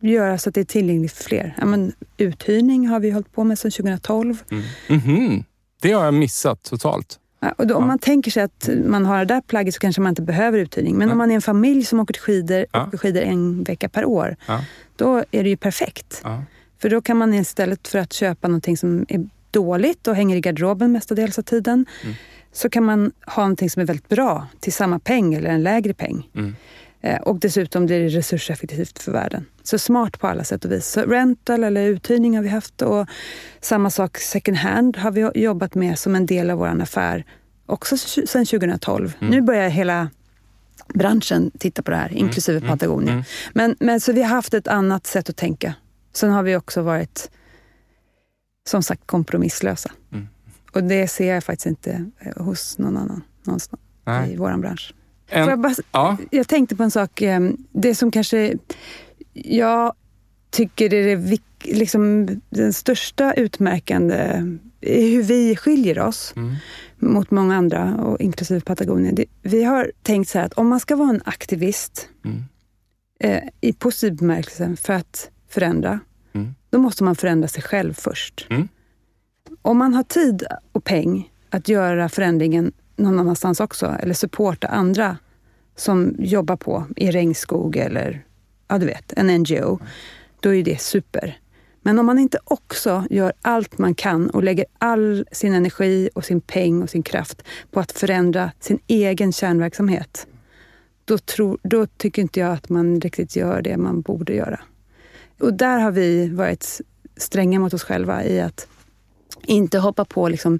[0.00, 1.54] göra så att det är tillgängligt för fler.
[1.66, 4.42] Men, uthyrning har vi hållit på med sedan 2012.
[4.50, 4.64] Mm.
[4.88, 5.44] Mm -hmm.
[5.82, 7.18] Det har jag missat totalt.
[7.56, 7.78] Och då, ja.
[7.78, 10.58] Om man tänker sig att man har det där plagget så kanske man inte behöver
[10.58, 10.96] uthyrning.
[10.96, 11.12] Men ja.
[11.12, 12.86] om man är en familj som åker skidor, ja.
[12.86, 14.36] åker skidor en vecka per år,
[14.96, 16.22] då är det ju perfekt.
[16.78, 20.40] För då kan man istället för att köpa någonting som är dåligt och hänger i
[20.40, 22.14] garderoben mestadels av tiden, mm.
[22.52, 25.94] så kan man ha någonting som är väldigt bra till samma peng eller en lägre
[25.94, 26.30] peng.
[26.34, 26.56] Mm.
[27.00, 29.46] Eh, och dessutom blir det resurseffektivt för världen.
[29.62, 30.86] Så smart på alla sätt och vis.
[30.86, 33.06] Så rental eller uthyrning har vi haft och
[33.60, 37.24] samma sak second hand har vi jobbat med som en del av vår affär
[37.66, 39.16] också sedan 2012.
[39.20, 39.30] Mm.
[39.30, 40.10] Nu börjar hela
[40.94, 42.18] branschen titta på det här, mm.
[42.18, 42.68] inklusive mm.
[42.68, 43.12] Patagonia.
[43.12, 43.24] Mm.
[43.52, 45.74] Men, men så vi har haft ett annat sätt att tänka.
[46.12, 47.30] Sen har vi också varit,
[48.68, 49.90] som sagt, kompromisslösa.
[50.12, 50.28] Mm.
[50.72, 54.32] Och det ser jag faktiskt inte eh, hos någon annan någonstans Nej.
[54.32, 54.94] i vår bransch.
[55.28, 56.16] En, jag, ja.
[56.30, 57.22] jag tänkte på en sak.
[57.22, 57.40] Eh,
[57.72, 58.54] det som kanske
[59.32, 59.92] jag
[60.50, 64.14] tycker är det liksom den största utmärkande
[64.80, 66.54] är hur vi skiljer oss Mm.
[66.98, 69.14] mot många andra, och inklusive Patagonien.
[69.14, 72.42] Det, vi har tänkt så här att om man ska vara en aktivist Mm.
[73.20, 76.00] eh, i positiv bemärkelse för att förändra,
[76.32, 76.54] Mm.
[76.70, 78.46] då måste man förändra sig själv först.
[78.50, 78.68] Mm.
[79.62, 85.16] Om man har tid och peng att göra förändringen någon annanstans också, eller supporta andra
[85.76, 88.24] som jobbar på i regnskog eller
[88.68, 89.78] ja, du vet, en NGO,
[90.40, 91.38] då är det super.
[91.82, 96.24] Men om man inte också gör allt man kan och lägger all sin energi och
[96.24, 100.26] sin peng och sin kraft på att förändra sin egen kärnverksamhet,
[101.04, 104.60] då, tror, då tycker inte jag att man riktigt gör det man borde göra.
[105.40, 106.80] Och där har vi varit
[107.16, 108.68] stränga mot oss själva i att
[109.46, 110.58] inte hoppa på liksom,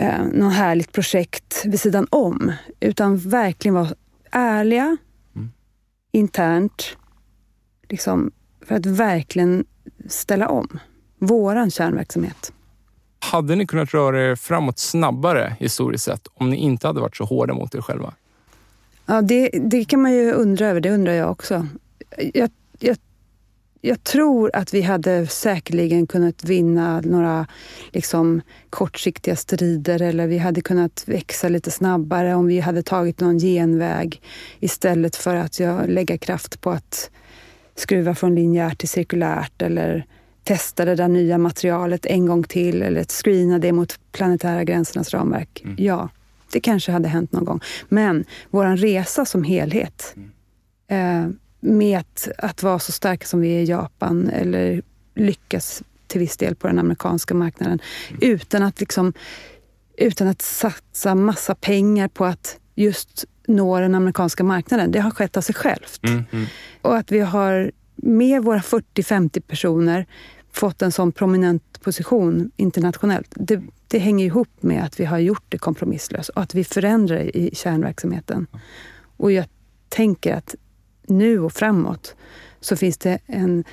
[0.00, 3.88] eh, något härligt projekt vid sidan om, utan verkligen vara
[4.30, 4.96] ärliga
[6.12, 6.96] internt,
[7.88, 8.30] liksom,
[8.66, 9.64] för att verkligen
[10.08, 10.78] ställa om
[11.18, 12.52] våran kärnverksamhet.
[13.18, 17.24] Hade ni kunnat röra er framåt snabbare historiskt sett om ni inte hade varit så
[17.24, 18.14] hårda mot er själva?
[19.06, 20.80] Ja, det, det kan man ju undra över.
[20.80, 21.66] Det undrar jag också.
[22.34, 22.96] Jag, jag,
[23.80, 27.46] jag tror att vi hade säkerligen kunnat vinna några
[27.92, 33.38] liksom, kortsiktiga strider eller vi hade kunnat växa lite snabbare om vi hade tagit någon
[33.38, 34.22] genväg
[34.60, 37.10] istället för att jag lägga kraft på att
[37.74, 40.06] skruva från linjärt till cirkulärt eller
[40.44, 45.64] testa det där nya materialet en gång till eller screena det mot planetära gränsernas ramverk.
[45.76, 46.08] Ja,
[46.52, 47.60] det kanske hade hänt någon gång.
[47.88, 50.14] Men vår resa som helhet
[50.88, 51.28] eh,
[51.60, 54.82] med att, att vara så starka som vi är i Japan eller
[55.14, 57.78] lyckas till viss del på den amerikanska marknaden
[58.20, 59.12] utan att liksom
[59.96, 64.90] utan att satsa massa pengar på att just nå den amerikanska marknaden.
[64.90, 66.00] Det har skett av sig självt.
[66.02, 66.46] Mm, mm.
[66.82, 70.06] Och att vi har med våra 40-50 personer
[70.52, 73.32] fått en sån prominent position internationellt.
[73.34, 77.36] Det, det hänger ihop med att vi har gjort det kompromisslöst och att vi förändrar
[77.36, 78.46] i kärnverksamheten.
[79.16, 79.46] Och jag
[79.88, 80.54] tänker att
[81.10, 82.14] nu och framåt
[82.60, 83.64] så finns det en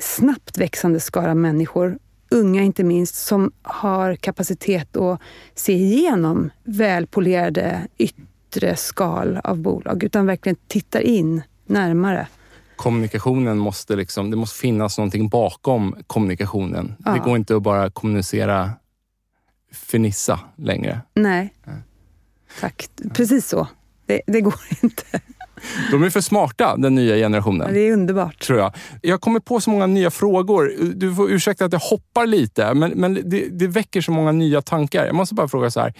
[0.00, 1.98] snabbt växande skara människor,
[2.30, 5.20] unga inte minst, som har kapacitet att
[5.54, 12.26] se igenom välpolerade yttre skal av bolag, utan verkligen tittar in närmare.
[12.76, 16.94] Kommunikationen måste liksom, det måste finnas någonting bakom kommunikationen.
[17.04, 17.12] Ja.
[17.12, 18.70] Det går inte att bara kommunicera
[19.72, 21.00] fernissa längre.
[21.14, 21.54] Nej.
[22.60, 22.88] Tack.
[23.14, 23.68] Precis så.
[24.06, 25.20] Det, det går inte.
[25.90, 27.74] De är för smarta, den nya generationen.
[27.74, 28.40] Det är underbart.
[28.40, 28.72] tror jag.
[29.02, 30.72] Jag kommer på så många nya frågor.
[30.94, 34.62] Du får ursäkta att jag hoppar lite, men, men det, det väcker så många nya
[34.62, 35.06] tankar.
[35.06, 35.94] Jag måste bara fråga så här.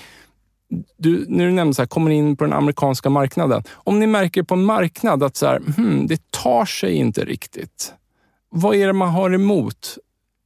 [0.97, 3.63] Du, när du nämnde så här, kommer in på den amerikanska marknaden.
[3.71, 7.93] Om ni märker på en marknad att så här, hmm, det tar sig inte riktigt.
[8.51, 9.99] Vad är det man har emot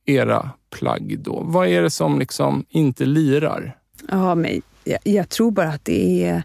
[0.07, 1.43] era plagg då?
[1.45, 3.77] Vad är det som liksom inte lirar?
[4.11, 6.43] Ja, men jag, jag tror bara att det är...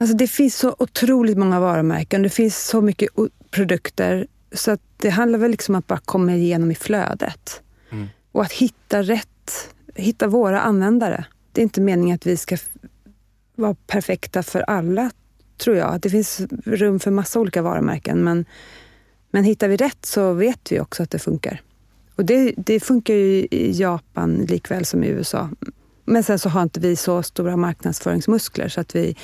[0.00, 2.22] Alltså det finns så otroligt många varumärken.
[2.22, 3.10] Det finns så mycket
[3.50, 4.26] produkter.
[4.52, 7.62] Så att det handlar väl liksom om att bara komma igenom i flödet.
[7.90, 8.08] Mm.
[8.32, 9.74] Och att hitta rätt.
[9.94, 11.24] Hitta våra användare.
[11.52, 12.56] Det är inte meningen att vi ska
[13.54, 15.10] vara perfekta för alla,
[15.58, 15.94] tror jag.
[15.94, 18.24] Att det finns rum för massa olika varumärken.
[18.24, 18.44] Men,
[19.30, 21.62] men hittar vi rätt så vet vi också att det funkar.
[22.14, 25.50] Och det, det funkar ju i Japan likväl som i USA.
[26.04, 29.16] Men sen så har inte vi så stora marknadsföringsmuskler så att vi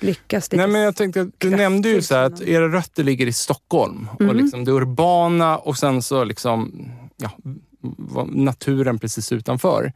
[0.00, 0.52] lyckas.
[0.52, 3.32] Nej, men jag tänkte du nämnde ju så här att kraftfullt era rötter ligger i
[3.32, 4.36] Stockholm och Mm.
[4.36, 7.30] liksom det urbana och sen så liksom ja,
[8.28, 9.92] naturen precis utanför.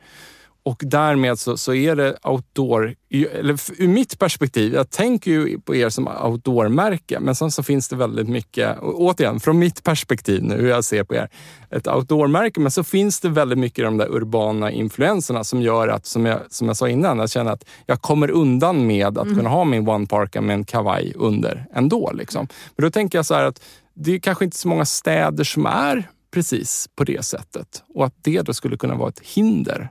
[0.68, 5.74] Och därmed så, så är det outdoor, eller ur mitt perspektiv, jag tänker ju på
[5.74, 10.56] er som outdoor-märke, men sen så finns det väldigt mycket, återigen från mitt perspektiv nu,
[10.56, 11.28] hur jag ser på er,
[11.70, 16.06] ett outdoor-märke, men så finns det väldigt mycket de där urbana influenserna som gör att,
[16.06, 19.48] som jag, som jag sa innan, jag känner att jag kommer undan med att kunna
[19.48, 22.12] ha min one parka med en kavaj under ändå.
[22.14, 22.48] Liksom.
[22.76, 23.62] Men då tänker jag så här att
[23.94, 28.14] det är kanske inte så många städer som är precis på det sättet och att
[28.22, 29.90] det då skulle kunna vara ett hinder.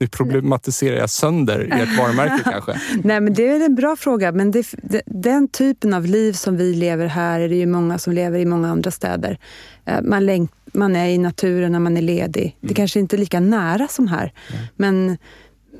[0.00, 2.80] Nu problematiserar jag sönder ert varumärke kanske.
[3.04, 4.32] Nej, men det är en bra fråga.
[4.32, 4.66] Men det,
[5.06, 8.44] den typen av liv som vi lever här är det ju många som lever i
[8.44, 9.38] många andra städer.
[9.84, 12.56] Eh, Man, länk, man är i naturen när man är ledig.
[12.60, 14.32] Det kanske inte är lika nära som här.
[14.76, 15.16] Men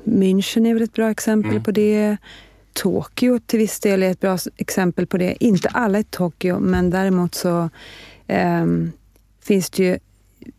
[0.03, 2.17] München är väl ett bra exempel på det.
[2.73, 5.43] Tokyo till viss del är ett bra exempel på det.
[5.43, 7.69] Inte alla i Tokyo, men däremot så
[8.27, 8.91] ehm,
[9.43, 9.99] finns det ju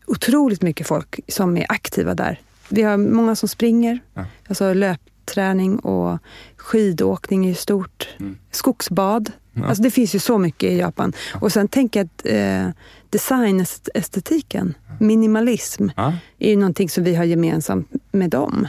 [0.05, 2.39] otroligt mycket folk som är aktiva där.
[2.69, 3.99] Vi har många som springer,
[4.47, 6.19] alltså löpträning och
[6.57, 8.09] skidåkning är ju stort.
[8.19, 8.37] Mm.
[8.51, 9.65] Skogsbad Ja.
[9.65, 11.13] Alltså det finns ju så mycket i Japan.
[11.41, 16.13] Och sen tänker jag att eh, designestetiken, minimalism, ja.
[16.39, 18.67] är ju någonting som vi har gemensamt med dem.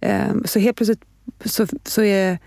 [0.00, 1.04] Eh, så helt plötsligt
[1.44, 2.38] så, så är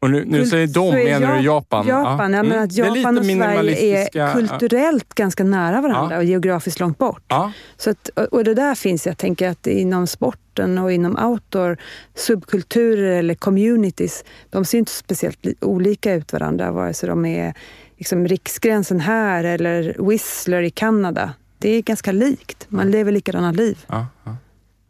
[0.00, 1.86] och nu, nu säger de, menar du Japan?
[1.86, 2.42] Japan, ja.
[2.42, 2.94] men att mm.
[2.94, 5.22] Japan och Sverige är kulturellt ja.
[5.22, 6.18] ganska nära varandra ja.
[6.18, 7.22] och geografiskt långt bort.
[7.28, 7.52] Ja.
[7.76, 11.76] Så att, och det där finns, jag tänker att inom sporten och inom outdoor,
[12.14, 17.54] subkulturer eller communities, de ser inte speciellt olika ut varandra, vare sig de är
[17.96, 21.32] liksom riksgränsen här eller Whistler i Kanada.
[21.58, 22.66] Det är ganska likt.
[22.68, 23.84] Man lever likadana liv.
[23.86, 24.36] Ja, ja.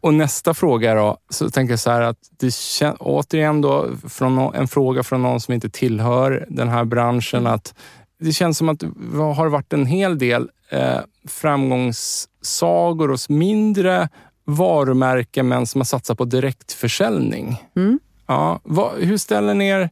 [0.01, 4.55] Och nästa fråga då, så tänker jag så här att det kän, återigen då, från
[4.55, 7.53] en fråga från någon som inte tillhör den här branschen, mm.
[7.53, 7.73] att
[8.19, 14.09] det känns som att det har varit en hel del eh, framgångssagor hos mindre
[14.45, 17.63] varumärken, men som har satsat på direktförsäljning.
[17.75, 17.99] Mm.
[18.27, 19.89] Ja, vad, hur ställer ni er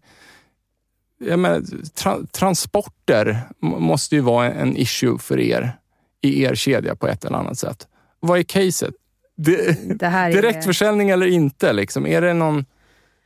[1.19, 1.61] menar,
[1.95, 5.77] tra, transporter måste ju vara en issue för er
[6.21, 7.87] i er kedja på ett eller annat sätt.
[8.19, 8.93] Vad är caset?
[9.37, 11.13] Det, det direktförsäljning är...
[11.13, 11.73] eller inte?
[11.73, 12.07] Liksom.
[12.07, 12.65] Är, det någon,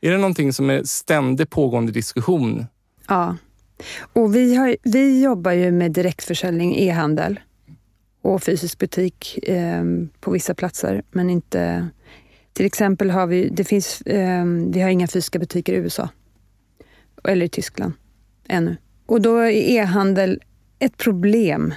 [0.02, 2.66] är det någonting som är ständigt pågående diskussion?
[3.08, 3.36] Ja.
[4.14, 7.40] Och vi, har, vi jobbar ju med direktförsäljning, e-handel
[8.22, 9.84] och fysisk butik eh,
[10.20, 11.88] på vissa platser, men inte...
[12.54, 16.10] Till exempel har vi, det finns, eh, vi har inga fysiska butiker i USA
[17.24, 17.94] eller i Tyskland
[18.48, 18.78] ännu.
[19.06, 20.42] Och då är e-handel
[20.80, 21.74] ett problem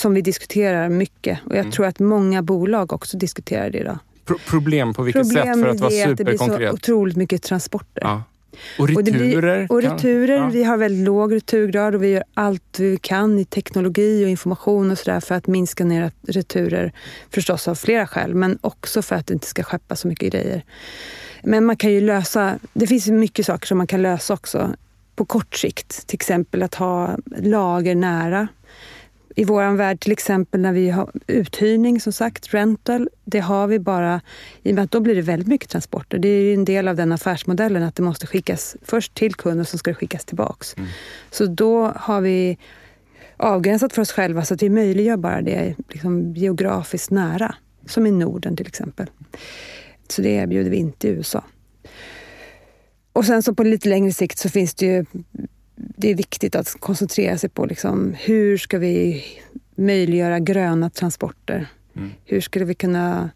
[0.00, 1.38] som vi diskuterar mycket.
[1.44, 1.72] Och jag mm.
[1.72, 3.98] tror att många bolag också diskuterar det idag.
[4.24, 6.38] Pro problem på vilket problem sätt för att vara superkonkret?
[6.38, 8.02] Problem är att det blir så otroligt mycket transporter.
[8.02, 8.22] Ja.
[8.78, 9.62] Och returer?
[9.62, 10.48] Och, blir, och returer, ja.
[10.48, 14.90] vi har väldigt låg returgrad och vi gör allt vi kan i teknologi och information
[14.90, 16.92] och sådär för att minska ner returer.
[17.30, 20.64] Förstås av flera skäl, men också för att det inte ska skeppa så mycket grejer.
[21.42, 24.70] Men man kan ju lösa, det finns mycket saker som man kan lösa också
[25.16, 26.06] på kort sikt.
[26.06, 28.48] Till exempel att ha lager nära
[29.38, 33.78] i vår värld till exempel när vi har uthyrning som sagt, rental, det har vi
[33.78, 34.20] bara
[34.62, 36.18] i och med att då blir det väldigt mycket transporter.
[36.18, 39.68] Det är en del av den affärsmodellen att det måste skickas först till kunden och
[39.68, 40.76] sen ska det skickas tillbaks.
[40.76, 40.88] Mm.
[41.30, 42.58] Så då har vi
[43.36, 47.54] avgränsat för oss själva så att vi möjliggör bara det liksom geografiskt nära.
[47.86, 49.06] Som i Norden till exempel.
[50.08, 51.44] Så det erbjuder vi inte i USA.
[53.12, 55.04] Och sen så på lite längre sikt så finns det ju
[55.76, 59.24] det är viktigt att koncentrera sig på liksom, hur ska vi
[59.74, 61.66] möjliggöra gröna transporter?
[61.96, 62.10] Mm.
[62.24, 63.30] Hur skulle vi kunna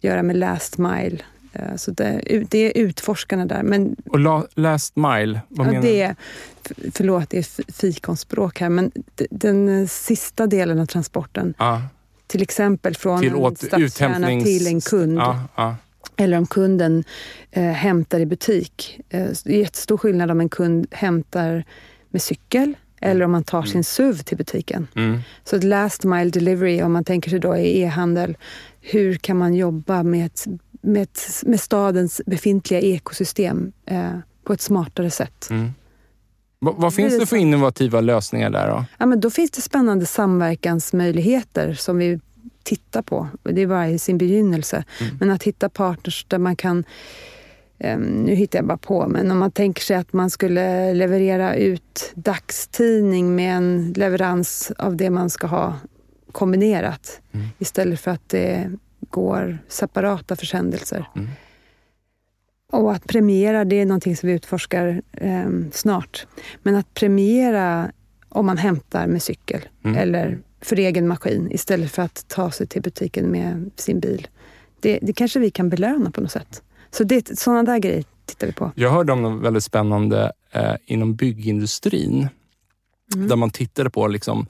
[0.00, 1.18] göra med last mile?
[1.52, 2.20] Eh, så det,
[2.50, 3.62] det är utforskarna där.
[3.62, 6.14] Men, och la, last mile, vad ja, menar det,
[6.68, 6.90] du?
[6.90, 8.92] Förlåt, det är fikonspråk här, men
[9.30, 11.54] den sista delen av transporten.
[11.56, 11.80] Ah.
[12.26, 15.18] Till exempel från till en stadskärna till en kund.
[15.20, 15.74] Ah, ah
[16.16, 17.04] eller om kunden
[17.50, 19.00] eh, hämtar i butik.
[19.08, 21.64] Eh, det är jättestor skillnad om en kund hämtar
[22.10, 23.84] med cykel eller om man tar sin mm.
[23.84, 24.88] SUV till butiken.
[24.96, 25.20] Mm.
[25.44, 28.36] Så ett last mile delivery, om man tänker sig då i e-handel,
[28.80, 30.46] hur kan man jobba med, ett,
[30.80, 35.48] med, ett, med stadens befintliga ekosystem eh, på ett smartare sätt?
[35.50, 35.70] Mm.
[36.58, 38.84] Vad finns det för innovativa lösningar där då?
[38.98, 42.20] Ja, men då finns det spännande samverkansmöjligheter som vi
[42.66, 43.28] titta på.
[43.42, 44.84] Det är bara i sin begynnelse.
[45.00, 45.16] Mm.
[45.20, 46.84] Men att hitta partners där man kan
[47.78, 51.54] um, nu hittar jag bara på, men om man tänker sig att man skulle leverera
[51.54, 55.74] ut dagstidning med en leverans av det man ska ha
[56.32, 57.46] kombinerat mm.
[57.58, 61.08] istället för att det går separata försändelser.
[61.16, 61.28] Mm.
[62.72, 66.26] Och att premiera, det är någonting som vi utforskar eh, snart.
[66.62, 67.90] Men att premiera
[68.28, 69.96] om man hämtar med cykel mm.
[69.96, 74.28] eller för egen maskin istället för att ta sig till butiken med sin bil.
[74.80, 76.62] Det, det kanske vi kan belöna på något sätt.
[76.90, 78.72] Så det, sådana där grejer tittar vi på.
[78.74, 82.28] Jag hörde om något väldigt spännande eh, inom byggindustrin.
[83.14, 83.28] Mm.
[83.28, 84.46] Där man tittade på liksom,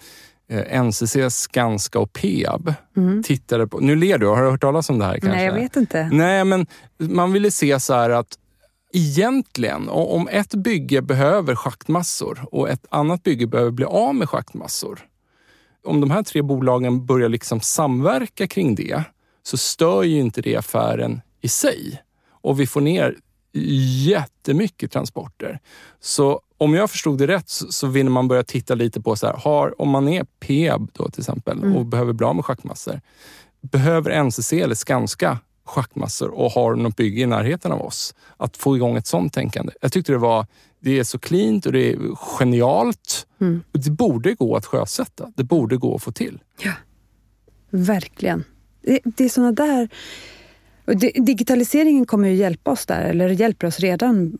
[0.48, 2.74] eh, NCC, Skanska och Peab.
[2.96, 3.22] Mm.
[3.22, 5.12] Tittade på, nu ler du, har du hört talas om det här?
[5.12, 5.36] Kanske?
[5.36, 6.08] Nej, jag vet inte.
[6.12, 6.66] Nej, men
[6.98, 8.38] man ville se så här att
[8.92, 15.00] egentligen, om ett bygge behöver schaktmassor och ett annat bygge behöver bli av med schaktmassor
[15.86, 19.02] om de här tre bolagen börjar liksom samverka kring det
[19.42, 22.02] så stör ju inte det affären i sig.
[22.30, 23.16] Och vi får ner
[24.06, 25.60] jättemycket transporter.
[26.00, 29.26] Så om jag förstod det rätt så, så vill man börja titta lite på så
[29.26, 31.76] här, har, om man är Peab då till exempel mm.
[31.76, 33.00] och behöver bli av med schackmassor.
[33.60, 38.14] Behöver NCC eller Skanska schackmassor och har något bygge i närheten av oss?
[38.36, 39.72] Att få igång ett sånt tänkande.
[39.80, 40.46] Jag tyckte det var
[40.80, 43.26] det är så cleant och det är genialt.
[43.40, 43.62] Mm.
[43.72, 45.32] Det borde gå att sjösätta.
[45.36, 46.38] Det borde gå att få till.
[46.62, 46.72] Ja,
[47.70, 48.44] verkligen.
[48.82, 49.88] Det, det är såna där...
[51.14, 54.38] Digitaliseringen kommer ju hjälpa oss där, eller hjälper oss redan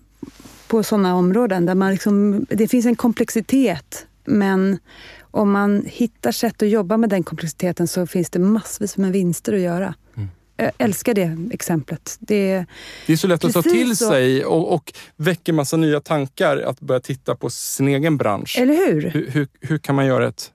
[0.69, 4.07] på sådana områden där man liksom, det finns en komplexitet.
[4.25, 4.79] Men
[5.21, 9.53] om man hittar sätt att jobba med den komplexiteten så finns det massvis med vinster
[9.53, 9.95] att göra.
[10.17, 10.29] Mm.
[10.79, 12.17] Älskar det exemplet.
[12.21, 12.65] Det,
[13.07, 14.11] Det är så lätt att ta till så.
[14.11, 18.59] sig och, och väcker massa nya tankar att börja titta på sin egen bransch.
[18.59, 19.03] eller hur?
[19.11, 20.53] Hur, hur, hur kan man göra ett...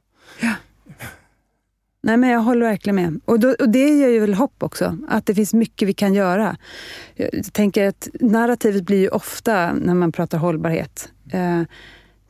[2.03, 3.19] Nej, men jag håller verkligen med.
[3.25, 6.13] Och, då, och det ger ju väl hopp också, att det finns mycket vi kan
[6.13, 6.57] göra.
[7.15, 11.61] Jag tänker att narrativet blir ju ofta, när man pratar hållbarhet, eh,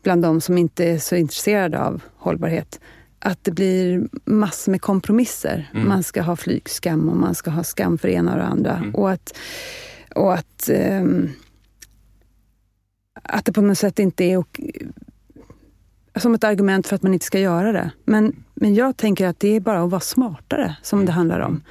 [0.03, 2.79] bland de som inte är så intresserade av hållbarhet,
[3.21, 5.69] att det blir massor med kompromisser.
[5.73, 5.87] Mm.
[5.87, 8.75] Man ska ha flygskam och man ska ha skam för ena och det andra.
[8.77, 8.95] Mm.
[8.95, 9.37] Och att,
[10.15, 11.29] och att, ehm,
[13.23, 14.59] att det på något sätt inte är ok-
[16.15, 17.91] som ett argument för att man inte ska göra det.
[18.05, 21.05] Men, men jag tänker att det är bara att vara smartare som Mm.
[21.05, 21.63] det handlar om.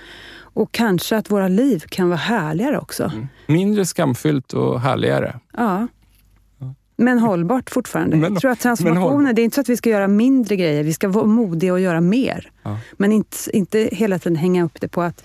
[0.53, 3.05] Och kanske att våra liv kan vara härligare också.
[3.05, 3.27] Mm.
[3.47, 5.41] Mindre skamfyllt och härligare.
[5.57, 5.87] Ja.
[7.01, 8.17] Men hållbart fortfarande.
[8.17, 10.85] Men- jag tror att transformationen, det är inte så att vi ska göra mindre grejer.
[10.85, 12.51] Vi ska vara modiga och göra mer.
[12.63, 12.79] Ja.
[12.93, 15.25] Men inte, inte hela tiden hänga upp det på att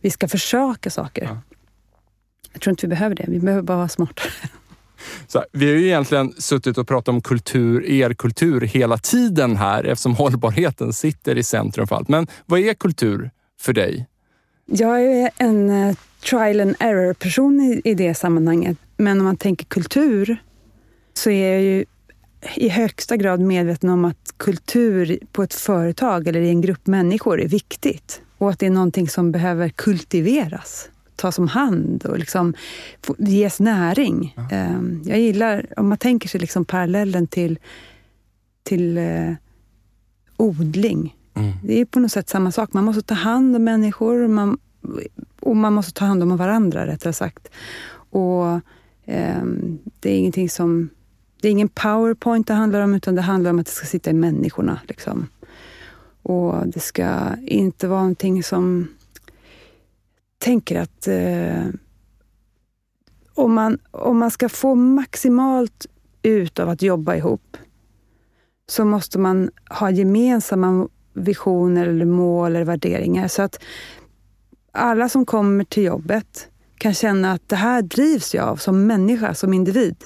[0.00, 1.24] vi ska försöka saker.
[1.24, 1.38] Ja.
[2.52, 3.24] Jag tror inte vi behöver det.
[3.28, 4.30] Vi behöver bara vara smartare.
[5.34, 9.84] Här, vi har ju egentligen suttit och pratat om kultur, er kultur hela tiden här
[9.84, 12.08] eftersom hållbarheten sitter i centrum för allt.
[12.08, 14.06] Men vad är kultur för dig?
[14.66, 15.96] Jag är en eh,
[16.30, 18.76] trial and error-person i, i det sammanhanget.
[18.96, 20.36] Men om man tänker kultur
[21.18, 21.84] så är jag ju
[22.56, 27.40] i högsta grad medveten om att kultur på ett företag eller i en grupp människor
[27.40, 28.22] är viktigt.
[28.38, 32.54] Och att det är någonting som behöver kultiveras, tas om hand och liksom
[33.18, 34.34] ges näring.
[34.52, 37.58] Eh, Jag gillar, om man tänker sig liksom parallellen till,
[38.62, 39.32] till eh,
[40.36, 41.16] odling.
[41.34, 41.52] Mm.
[41.64, 42.72] Det är på något sätt samma sak.
[42.72, 44.58] Man måste ta hand om människor och man,
[45.40, 47.48] och man måste ta hand om varandra, rättare sagt.
[48.10, 48.60] Och
[49.06, 50.90] ehm, Det är ingenting som...
[51.40, 54.10] Det är ingen powerpoint det handlar om, utan det handlar om att det ska sitta
[54.10, 54.80] i människorna.
[54.88, 55.28] Liksom.
[56.22, 58.88] Och det ska inte vara någonting som...
[60.38, 61.66] tänker att eh,
[63.34, 65.86] om, man, om man ska få maximalt
[66.22, 67.56] ut av att jobba ihop
[68.66, 73.28] så måste man ha gemensamma visioner eller mål eller värderingar.
[73.28, 73.62] Så att
[74.72, 79.34] alla som kommer till jobbet kan känna att det här drivs jag av som människa,
[79.34, 79.96] som individ.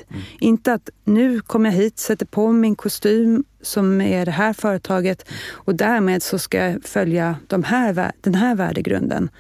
[0.41, 5.29] Inte att nu kommer jag hit, sätter på min kostym som är det här företaget
[5.51, 9.31] och därmed så ska jag följa de här, den här värdegrunden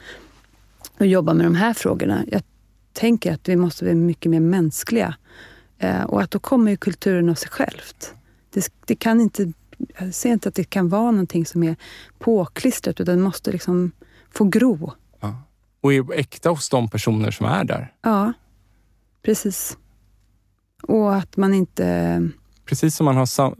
[0.98, 2.24] och jobba med de här frågorna.
[2.30, 2.42] Jag
[2.92, 5.14] tänker att vi måste bli mycket mer mänskliga
[5.78, 8.14] eh, och att då kommer ju kulturen av sig självt.
[8.50, 9.52] Det, det kan inte,
[9.98, 11.76] jag ser inte att det kan vara någonting som är
[12.18, 13.92] påklistrat utan det måste liksom
[14.30, 14.92] få gro.
[15.82, 15.88] Ja.
[15.88, 17.92] Och är äkta hos de personer som är där.
[18.02, 18.32] Ja,
[19.22, 19.76] precis.
[20.82, 22.28] Och att man inte...
[22.64, 23.54] Precis som man har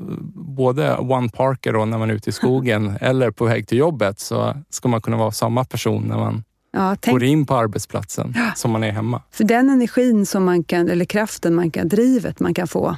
[0.56, 4.20] både one parker då när man är ute i skogen eller på väg till jobbet
[4.20, 6.44] så ska man kunna vara samma person när man
[6.74, 9.22] Ja, tänk, går in på arbetsplatsen som man är hemma.
[9.30, 12.96] för den energin som man kan, eller kraften, man kan, drivet man kan få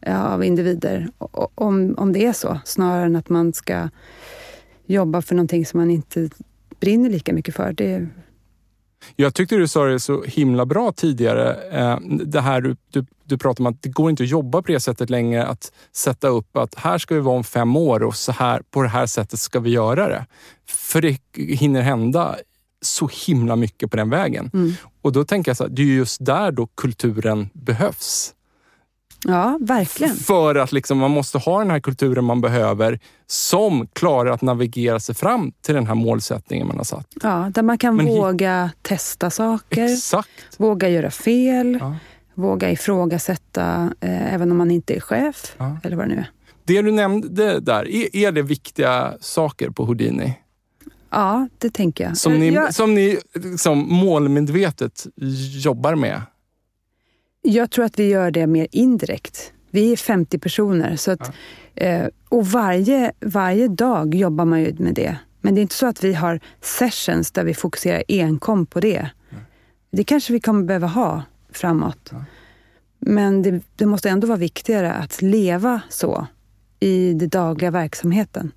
[0.00, 1.08] ja, av individer,
[1.54, 3.88] om, om det är så, snarare än att man ska
[4.86, 6.30] jobba för någonting som man inte
[6.80, 7.72] brinner lika mycket för.
[7.72, 8.06] Det,
[9.16, 11.54] Jag tyckte du sa det så himla bra tidigare.
[11.70, 14.72] eh, Det här du, du, du pratade om att det går inte att jobba på
[14.72, 15.46] det sättet längre.
[15.46, 18.82] Att sätta upp att här ska vi vara om fem år och så här, på
[18.82, 20.26] det här sättet ska vi göra det.
[20.66, 22.36] För det hinner hända
[22.82, 24.50] så himla mycket på den vägen.
[24.54, 24.72] Mm.
[25.02, 28.34] Och då tänker jag så här, det är ju just där då kulturen behövs.
[29.24, 30.14] Ja, verkligen.
[30.16, 35.00] För att liksom man måste ha den här kulturen man behöver som klarar att navigera
[35.00, 37.06] sig fram till den här målsättningen man har satt.
[37.22, 40.30] Ja, där man kan Men våga testa saker, Exakt.
[40.56, 41.96] våga göra fel, Ja.
[42.34, 45.78] våga ifrågasätta eh, även om man inte är chef, Ja.
[45.82, 46.30] eller vad det nu är.
[46.64, 50.38] Det du nämnde där, är, är det viktiga saker på Houdini?
[51.10, 52.16] Ja, det tänker jag.
[52.16, 55.06] Som Eh, ni, jag, som ni liksom målmedvetet
[55.64, 56.22] jobbar med?
[57.44, 59.52] Jag tror att vi gör det mer indirekt.
[59.70, 61.32] Vi är 50 personer, så att,
[61.74, 65.16] eh, och varje, varje dag jobbar man ju med det.
[65.40, 69.10] Men det är inte så att vi har sessions där vi fokuserar enkom på det.
[69.92, 71.22] Det kanske vi kommer behöva ha
[71.52, 72.12] framåt.
[72.98, 76.26] Men det, det måste ändå vara viktigare att leva så
[76.80, 78.52] i den dagliga verksamheten.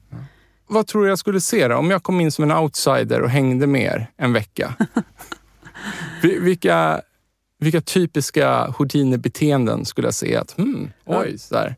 [0.68, 1.76] Vad tror du jag skulle se då?
[1.76, 4.76] Om jag kom in som en outsider och hängde med er en vecka.
[6.22, 7.02] Vi- vilka,
[7.60, 10.36] vilka typiska Houdini-beteenden skulle jag se?
[10.36, 11.76] Att, hmm, oj, så där.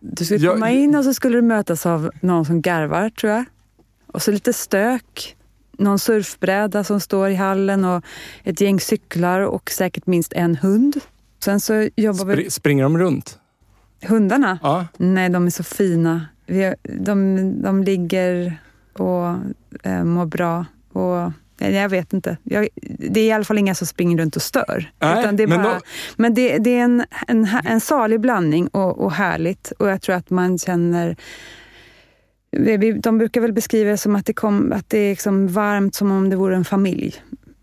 [0.00, 3.32] Du skulle Jag- komma in och så skulle du mötas av någon som garvar, tror
[3.32, 3.44] jag.
[4.06, 5.36] Och så lite stök.
[5.78, 8.04] Någon surfbräda som står i hallen och
[8.44, 11.00] ett gäng cyklar och säkert minst en hund
[11.44, 12.36] Sen så jobbar vi...
[12.44, 13.38] Spr springer de runt?
[14.06, 14.58] Hundarna?
[14.62, 14.86] Ja.
[14.96, 16.26] Nej, de är så fina.
[16.46, 18.58] Vi, de, de ligger
[18.92, 19.26] och
[19.82, 20.64] eh, mår bra.
[20.92, 22.36] Och, jag vet inte.
[22.42, 22.68] Jag,
[23.10, 24.90] det är i alla fall inga som springer runt och stör.
[25.00, 25.80] Nej, det är men bara, då-
[26.16, 29.70] men det, det är en, en, en salig blandning och, och härligt.
[29.78, 31.16] Och jag tror att man känner...
[33.02, 36.10] De brukar väl beskriva det som att det, kom, att det är liksom varmt som
[36.12, 37.14] om det vore en familj.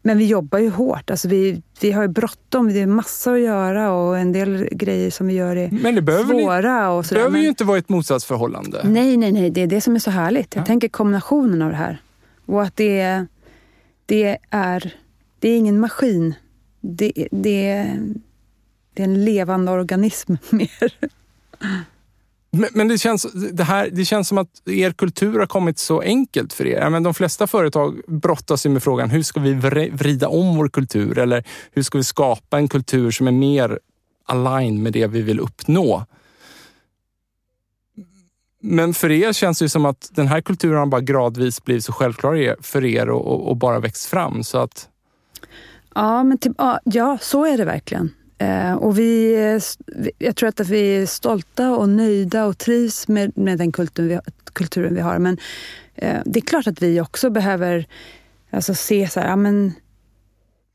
[0.06, 1.10] Men vi jobbar ju hårt.
[1.10, 2.74] Alltså vi, vi har ju bråttom.
[2.74, 6.02] Det är massor att göra och en del grejer som vi gör är Men det
[6.02, 6.92] behöver, ni, svåra.
[6.92, 7.20] Och det sådär.
[7.20, 8.82] behöver Men- ju inte vara ett motsatsförhållande.
[8.84, 9.50] Nej, nej, nej.
[9.50, 10.56] Det är det som är så härligt.
[10.56, 10.66] Jag Ja.
[10.66, 12.02] tänker kombinationen av det här.
[12.46, 13.28] Och att det, är-
[14.14, 14.94] det är...
[15.40, 16.36] Det är ingen maskin.
[16.82, 18.00] Det, det, är,
[18.94, 20.94] det är en levande organism mer.
[22.52, 26.02] Men, men det, känns, det, här, det känns som att er kultur har kommit så
[26.02, 26.90] enkelt för er.
[26.90, 29.54] Men de flesta företag brottas ju med frågan hur ska vi
[29.94, 31.18] vrida om vår kultur?
[31.18, 33.80] Eller hur ska vi skapa en kultur som är mer
[34.26, 36.06] align med det vi vill uppnå?
[38.66, 41.86] Men för er känns det ju som att den här kulturen har bara gradvis blivit
[41.86, 44.44] så självklar för er och, och, och bara växt fram.
[44.44, 44.90] Så att,
[45.96, 48.14] Ja, men typ, till, ja, så är det verkligen.
[48.38, 49.36] Eh, och vi,
[50.18, 54.32] jag tror att vi är stolta och nöjda och trivs med, med den kulturen vi,
[54.54, 55.20] kulturen vi har.
[55.20, 55.38] Men
[55.96, 57.86] eh, det är klart att vi också behöver
[58.52, 59.74] alltså, se så här, ja, men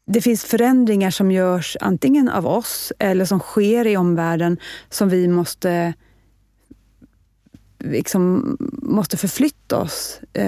[0.06, 4.58] det finns förändringar som görs antingen av oss eller som sker i omvärlden
[4.90, 5.94] som vi måste
[7.78, 10.46] liksom måste förflytta oss eh,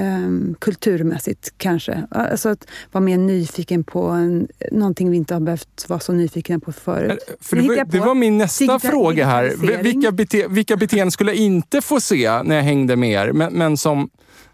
[0.58, 2.06] kulturmässigt kanske.
[2.10, 6.58] Alltså att vara mer nyfiken på en, någonting vi inte har behövt vara så nyfikna
[6.58, 7.18] på förut.
[7.40, 9.82] för det, var, det var min nästa fråga här.
[9.82, 13.32] Vilka, bete, vilka beteenden skulle jag inte få se när jag hängde med er?
[13.32, 14.10] Men, men som,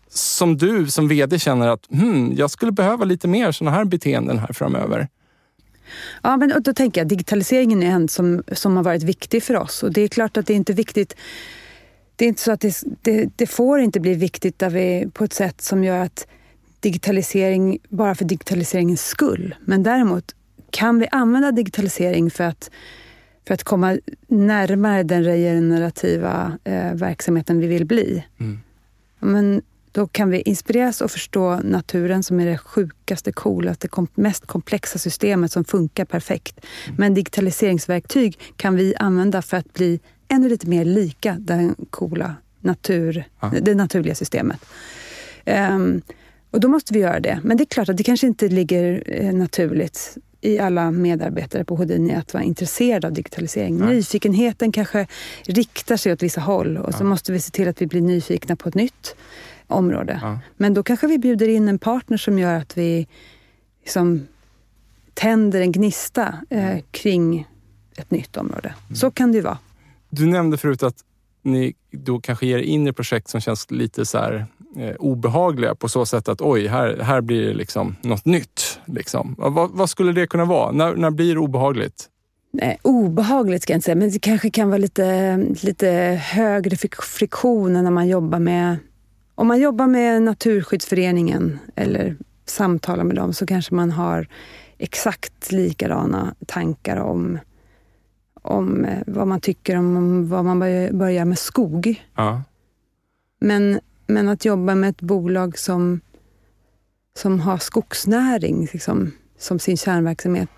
[0.09, 4.39] som du som VD känner att hmm, jag skulle behöva lite mer sådana här beteenden
[4.39, 5.09] här framöver.
[6.23, 9.83] Ja, men då tänker jag digitaliseringen är en som, som har varit viktig för oss.
[9.83, 11.17] Och det är klart att det är inte viktigt.
[12.17, 15.25] Det är inte så att det, det, det får inte bli viktigt där vi, på
[15.25, 16.27] ett sätt som gör att
[16.81, 19.55] digitalisering bara för digitaliseringens skull.
[19.65, 20.35] Men däremot
[20.71, 22.71] kan vi använda digitalisering för att,
[23.47, 28.25] för att komma närmare den regenerativa eh, verksamheten vi vill bli.
[28.41, 28.61] Mm.
[29.19, 29.63] Men
[29.93, 34.99] då kan vi inspireras och förstå naturen som är det sjukaste, coolaste, kom, mest komplexa
[34.99, 36.61] systemet som funkar perfekt.
[36.97, 43.25] Men digitaliseringsverktyg kan vi använda för att bli ännu lite mer lika den coola natur,
[43.41, 43.53] Ja.
[43.63, 44.65] det naturliga systemet.
[45.45, 46.03] Ehm,
[46.51, 47.41] och då måste vi göra det.
[47.45, 51.77] Men det är klart att det kanske inte ligger eh, naturligt i alla medarbetare på
[51.77, 53.79] Houdini att vara intresserade av digitalisering.
[53.79, 53.95] Nej.
[53.95, 55.07] Nyfikenheten kanske
[55.47, 57.09] riktar sig åt vissa håll och så Ja.
[57.09, 59.17] måste vi se till att vi blir nyfikna på ett nytt
[59.67, 60.19] område.
[60.23, 60.39] Ja.
[60.57, 63.07] Men då kanske vi bjuder in en partner som gör att vi
[63.83, 64.27] liksom
[65.15, 67.49] tänder en gnista eh, kring
[67.97, 68.75] ett nytt område.
[68.95, 69.59] Så kan det ju vara.
[70.09, 70.97] Du nämnde förut att
[71.43, 74.47] ni då kanske ger er in i projekt som känns lite så här,
[74.77, 78.81] eh, obehagliga på så sätt att oj, här, här blir det liksom något nytt.
[78.85, 79.35] Liksom.
[79.39, 80.73] Vad, vad skulle det kunna vara?
[80.73, 82.09] När, när blir det obehagligt?
[82.53, 85.89] Nej, obehagligt ska jag inte säga, men det kanske kan vara lite, lite
[86.25, 88.77] högre friktion än när man jobbar med...
[89.35, 94.29] Om man jobbar med Naturskyddsföreningen eller samtalar med dem så kanske man har
[94.79, 97.39] exakt likadana tankar om,
[98.47, 102.05] om eh, vad man tycker om, vad man bör, bör göra med skog.
[102.15, 102.43] Ja.
[103.41, 106.01] Men, men att jobba med ett bolag som,
[107.17, 110.49] som har skogsnäring liksom, som sin kärnverksamhet,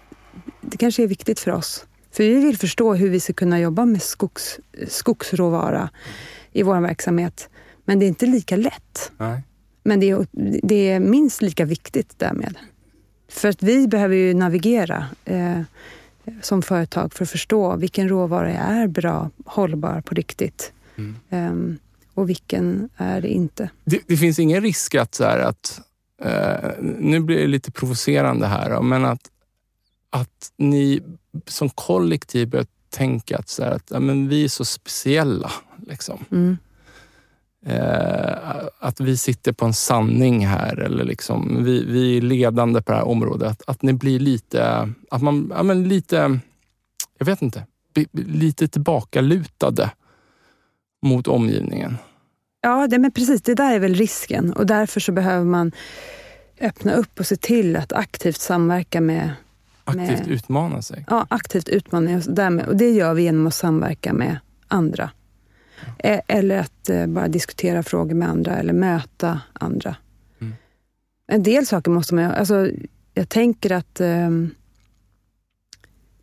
[0.61, 1.87] det kanske är viktigt för oss.
[2.11, 4.59] För vi vill förstå hur vi ska kunna jobba med skogs,
[4.89, 5.91] skogsråvara
[6.53, 7.49] i vår verksamhet.
[7.85, 9.13] Men det är inte lika lätt.
[9.17, 9.43] Nej.
[9.83, 10.27] Men det är,
[10.63, 12.59] det är minst lika viktigt därmed.
[13.29, 15.61] För att vi behöver ju navigera eh,
[16.43, 20.73] som företag för att förstå vilken råvara är bra, hållbar på riktigt.
[20.97, 21.17] Mm.
[21.31, 21.79] Ehm,
[22.15, 23.71] och vilken är det inte.
[23.85, 25.81] Det, det finns ingen risk att, så här, att
[26.23, 29.31] eh, nu blir det lite provocerande här, men att,
[30.11, 31.03] att ni
[31.47, 35.53] som kollektiv börjar tänka att, så här, att ja, men vi är så speciella.
[35.87, 36.25] Liksom.
[36.31, 36.59] Mm.
[37.69, 42.93] Eh, att vi sitter på en sanning här eller liksom, vi, vi är ledande på
[42.93, 43.51] det här området.
[43.51, 46.41] Att, att ni blir lite, att man, ja, men lite,
[47.19, 47.67] jag vet inte,
[48.13, 49.91] lite tillbakalutade
[51.03, 51.97] mot omgivningen.
[52.61, 53.43] Ja, det, men precis.
[53.43, 54.53] Det där är väl risken.
[54.53, 55.73] Och därför så behöver man
[56.61, 59.31] öppna upp och se till att aktivt samverka med...
[59.85, 61.05] Aktivt Med- utmana sig.
[61.09, 61.69] Ja, aktivt.
[61.69, 62.03] Och,
[62.35, 64.39] därmed, och det gör vi genom att samverka med
[64.69, 65.11] andra.
[65.99, 69.97] E- Eller att eh, bara diskutera frågor med andra eller möta andra.
[70.41, 70.55] Mm.
[71.27, 72.25] En del saker måste man...
[72.25, 72.71] Alltså,
[73.15, 74.01] jag tänker att...
[74.01, 74.51] ehm,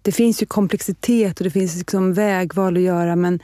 [0.06, 3.40] det finns ju komplexitet och det finns liksom vägval att göra men,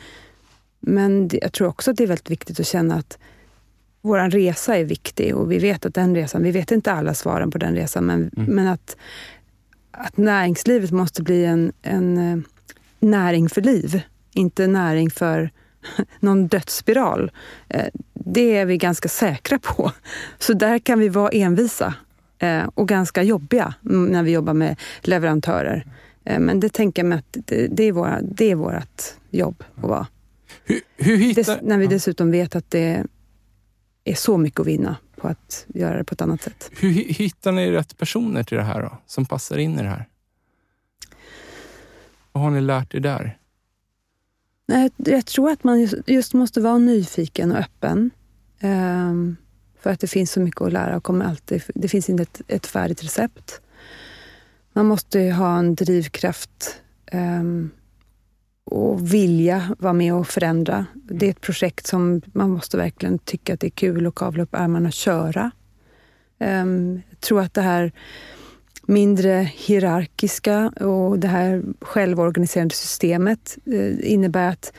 [0.79, 3.17] men jag tror också att det är väldigt viktigt att känna att
[4.01, 7.51] vår resa är viktig och vi vet att den resan, vi vet inte alla svaren
[7.51, 8.55] på den resan, men, mm.
[8.55, 8.97] men att,
[9.91, 12.39] att näringslivet måste bli en, en eh,
[12.99, 14.01] näring för liv,
[14.33, 15.51] inte näring för
[16.19, 17.31] någon dödsspiral.
[17.69, 19.91] Eh, det är vi ganska säkra på.
[20.39, 21.93] Så där kan vi vara envisa
[22.39, 25.85] eh, och ganska jobbiga när vi jobbar med leverantörer.
[26.23, 27.37] Men det tänker jag mig att
[27.69, 30.07] det, är, våra, det är vårt jobb att vara.
[30.63, 31.43] Hur, hur hittar...
[31.43, 33.03] Des, när vi dessutom vet att det
[34.03, 36.71] är så mycket att vinna på att göra det på ett annat sätt.
[36.79, 40.05] Hur hittar ni rätt personer till det här då, som passar in i det här?
[42.31, 43.37] Vad har ni lärt er där?
[44.97, 48.11] Jag tror att man just måste vara nyfiken och öppen.
[48.59, 49.35] Ehm,
[49.79, 52.41] för att det finns så mycket att lära och kommer alltid, det finns inte ett,
[52.47, 53.61] ett färdigt recept.
[54.73, 57.69] Man måste ha en drivkraft ehm,
[58.63, 60.85] och vilja vara med och förändra.
[60.93, 64.43] Det är ett projekt som man måste verkligen tycka att det är kul att kavla
[64.43, 65.51] upp ärmarna och köra.
[66.39, 67.91] Ehm, jag tror att det här
[68.87, 74.73] mindre hierarkiska och det här självorganiserande systemet uh, innebär att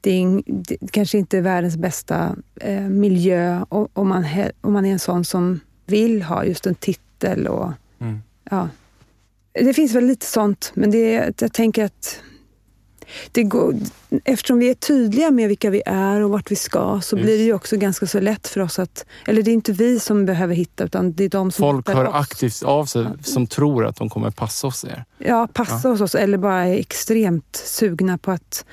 [0.00, 2.36] det, är, det kanske inte är världens bästa
[2.68, 4.24] uh, miljö om man,
[4.60, 7.46] om man är en sån som vill ha just en titel.
[7.46, 8.18] Och, mm.
[8.50, 8.68] ja.
[9.52, 12.22] Det finns väl lite sånt, men det, jag tänker att
[13.32, 13.74] det går,
[14.24, 17.24] eftersom vi är tydliga med vilka vi är och vart vi ska så Just.
[17.24, 19.04] blir det ju också ganska så lätt för oss att...
[19.26, 22.08] Eller det är inte vi som behöver hitta utan det är de som Folk hör
[22.08, 22.14] oss.
[22.14, 25.04] aktivt av sig som tror att de kommer passa hos er.
[25.18, 25.90] Ja, passa ja.
[25.92, 28.64] hos oss eller bara är extremt sugna på att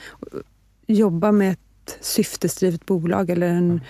[0.87, 3.81] jobba med ett syftesdrivet bolag eller en,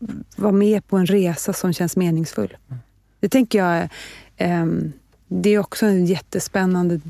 [0.00, 0.24] mm.
[0.36, 2.56] vara med på en resa som känns meningsfull.
[2.68, 2.80] Mm.
[3.20, 3.88] Det tänker jag
[4.36, 4.66] eh,
[5.32, 7.00] det är också en jättespännande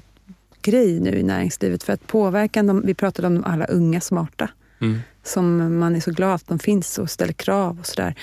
[0.62, 1.82] grej nu i näringslivet.
[1.82, 4.50] För att påverka, de, vi pratade om alla unga smarta.
[4.80, 4.98] Mm.
[5.22, 8.14] Som man är så glad att de finns och ställer krav och sådär.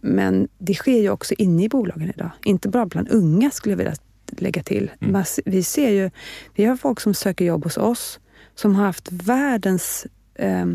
[0.00, 2.30] Men det sker ju också inne i bolagen idag.
[2.44, 3.94] Inte bara bland unga skulle jag vilja
[4.30, 4.90] lägga till.
[5.00, 5.24] Mm.
[5.44, 6.10] Vi ser ju,
[6.54, 8.20] vi har folk som söker jobb hos oss
[8.54, 10.66] som har haft världens eh,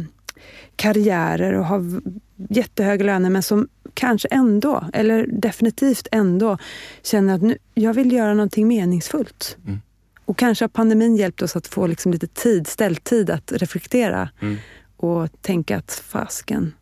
[0.76, 2.02] karriärer och har
[2.50, 6.58] jättehöga löner men som kanske ändå, eller definitivt ändå,
[7.04, 9.58] känner att nu, jag vill göra någonting meningsfullt.
[9.66, 9.82] Mm.
[10.26, 14.58] Och kanske har pandemin hjälpt oss att få liksom lite tid, ställtid att reflektera mm.
[14.98, 16.74] och tänka att fasken,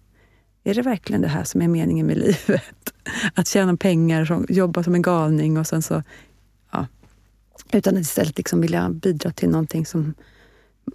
[0.64, 2.94] är det verkligen det här som är meningen med livet?
[3.34, 6.04] Att tjäna pengar, jobba som en galning och sen så...
[6.72, 6.88] Ja.
[7.72, 10.14] Utan att istället liksom vilja bidra till någonting som...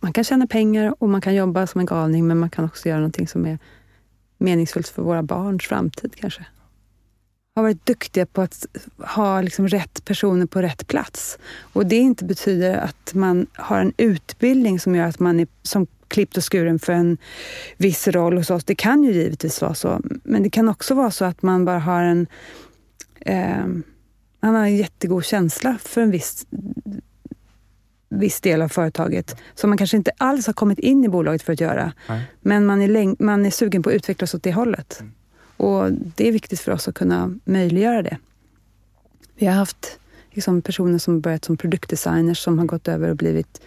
[0.03, 2.89] Man kan tjäna pengar och man kan jobba som en galning men man kan också
[2.89, 3.59] göra någonting som är
[4.39, 6.45] meningsfullt för våra barns framtid kanske
[7.55, 8.67] har varit duktiga på att
[8.99, 11.39] ha liksom rätt personer på rätt plats.
[11.61, 15.87] Och det inte betyder att man har en utbildning som gör att man är som
[16.09, 17.19] klippt och skuren för en
[17.77, 18.65] viss roll hos oss.
[18.65, 20.01] Det kan ju givetvis vara så.
[20.25, 22.27] Men det kan också vara så att man bara har en...
[23.21, 23.67] Eh,
[24.41, 26.47] man har en jättegod känsla för en viss,
[28.09, 31.53] viss del av företaget som man kanske inte alls har kommit in i bolaget för
[31.53, 31.93] att göra.
[32.09, 32.23] Nej.
[32.41, 35.01] Men man är, man är sugen på att utvecklas åt det hållet.
[35.01, 35.13] Mm.
[35.57, 38.19] Och det är viktigt för oss att kunna möjliggöra det.
[39.35, 39.99] Vi har haft
[40.31, 43.61] liksom personer som börjat som produktdesigners som har gått över och blivit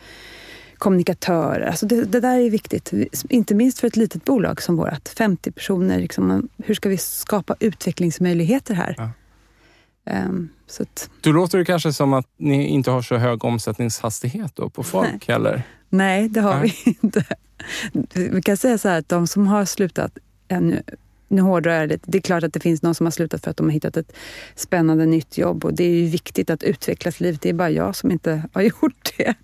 [0.78, 1.68] kommunikatörer.
[1.68, 2.94] Alltså det, det, där är viktigt,
[3.30, 5.10] inte minst för ett litet bolag som vårt.
[5.10, 8.96] 50 personer, liksom, hur ska vi skapa utvecklingsmöjligheter här?
[8.98, 9.10] Ja.
[10.26, 11.10] Um, så att...
[11.22, 15.10] Då låter det kanske som att ni inte har så hög omsättningshastighet då på folk
[15.12, 15.20] Nej.
[15.28, 15.64] heller?
[15.90, 16.76] Nej, det har Nej.
[16.86, 17.26] vi inte.
[18.14, 20.18] Vi kan säga så här att de som har slutat
[20.48, 20.82] ännu
[21.28, 22.12] nu hårdrar jag lite.
[22.12, 23.98] Det är klart att det finns någon som har slutat för att de har hittat
[23.98, 24.14] ett
[24.56, 27.42] spännande nytt jobb och det är ju viktigt att utvecklas livet.
[27.42, 29.36] Det är bara jag som inte har gjort det.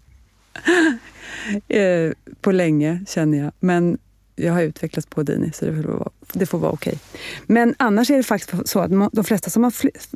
[1.67, 2.11] Eh,
[2.41, 3.51] på länge, känner jag.
[3.59, 3.97] Men
[4.35, 6.99] jag har utvecklats på Dini, så det får vara, det får vara okej.
[7.45, 9.71] Men annars är det faktiskt så att de flesta som har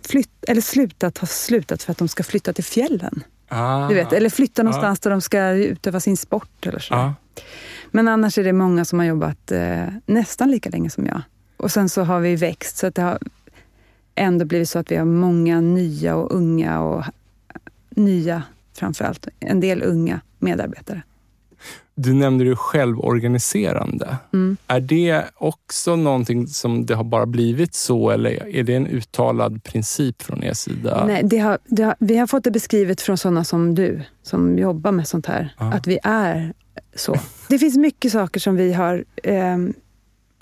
[0.07, 3.23] flytt, eller slutat har slutat för att de ska flytta till fjällen.
[3.47, 5.03] Ah, du vet, eller flytta någonstans ah.
[5.03, 6.93] där de ska utöva sin sport eller så.
[6.93, 7.13] Ah.
[7.91, 11.21] Men annars är det många som har jobbat eh, nästan lika länge som jag.
[11.57, 13.19] Och sen så har vi växt så att det har
[14.15, 17.03] ändå blivit så att vi har många nya och unga och
[17.89, 18.43] nya
[18.73, 21.01] framförallt, en del unga medarbetare.
[21.95, 24.17] Du nämnde det självorganiserande.
[24.33, 24.57] Mm.
[24.67, 29.63] Är det också någonting som det har bara blivit så eller är det en uttalad
[29.63, 31.05] princip från er sida?
[31.07, 34.57] Nej, det har, det har, vi har fått det beskrivet från sådana som du, som
[34.57, 35.73] jobbar med sånt här, ja.
[35.73, 36.53] att vi är
[36.95, 37.15] så.
[37.49, 39.57] Det finns mycket saker som vi har eh,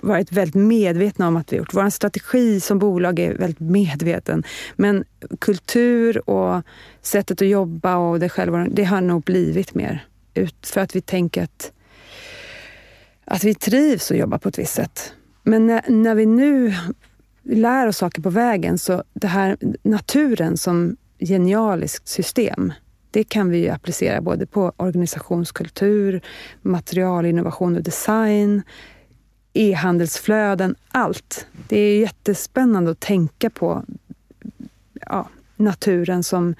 [0.06, 1.74] varit väldigt medvetna om att vi gjort.
[1.74, 4.43] Vår strategi som bolag är väldigt medveten.
[4.76, 5.03] Men
[5.39, 6.62] kultur och
[7.01, 11.01] sättet att jobba och det själva, det har nog blivit mer ut för att vi
[11.01, 11.72] tänker att,
[13.26, 15.14] att vi trivs att jobba på ett visst sätt.
[15.43, 16.74] Men när, när vi nu
[17.43, 22.74] lär oss saker på vägen, så det här naturen som genialiskt system,
[23.12, 26.22] det kan vi ju applicera både på organisationskultur,
[26.62, 28.62] materialinnovation och design,
[29.56, 31.47] e-handelsflöden, allt.
[31.68, 33.84] Det är jättespännande att tänka på
[35.01, 36.56] ja, naturen som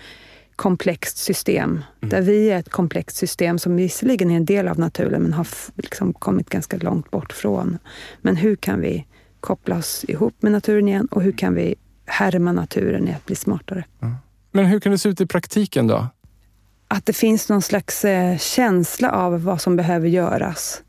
[0.56, 1.70] komplext system.
[1.70, 2.10] Mm.
[2.10, 5.48] Där vi är ett komplext system som visserligen är en del av naturen men har
[5.76, 7.78] liksom kommit ganska långt bort från.
[8.22, 9.06] Men hur kan vi
[9.40, 11.76] koppla oss ihop med naturen igen och hur kan vi
[12.06, 13.84] härma naturen i att bli smartare?
[14.02, 14.16] Mm.
[14.52, 16.08] Men hur kan det se ut i praktiken då?
[16.88, 20.82] Att det finns någon slags eh, känsla av vad som behöver göras.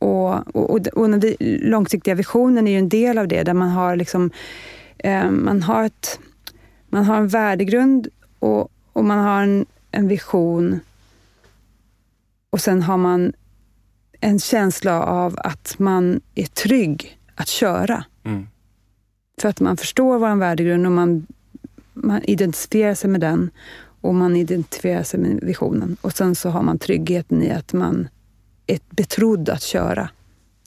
[0.00, 3.68] Och, och, och, och den långsiktiga visionen är ju en del av det, där man
[3.68, 4.30] har liksom
[4.98, 6.20] eh, man har, ett,
[6.88, 10.80] man har en värdegrund och, och man har en, en vision
[12.50, 13.32] och sen har man
[14.20, 18.04] en känsla av att man är trygg att köra.
[18.24, 18.46] Mm.
[19.40, 21.26] För att man förstår vår värdegrund och man,
[21.92, 23.50] man identifierar sig med den
[24.00, 25.96] och man identifierar sig med visionen.
[26.00, 28.08] Och sen så har man tryggheten i att man
[28.72, 30.08] är betrodd att köra.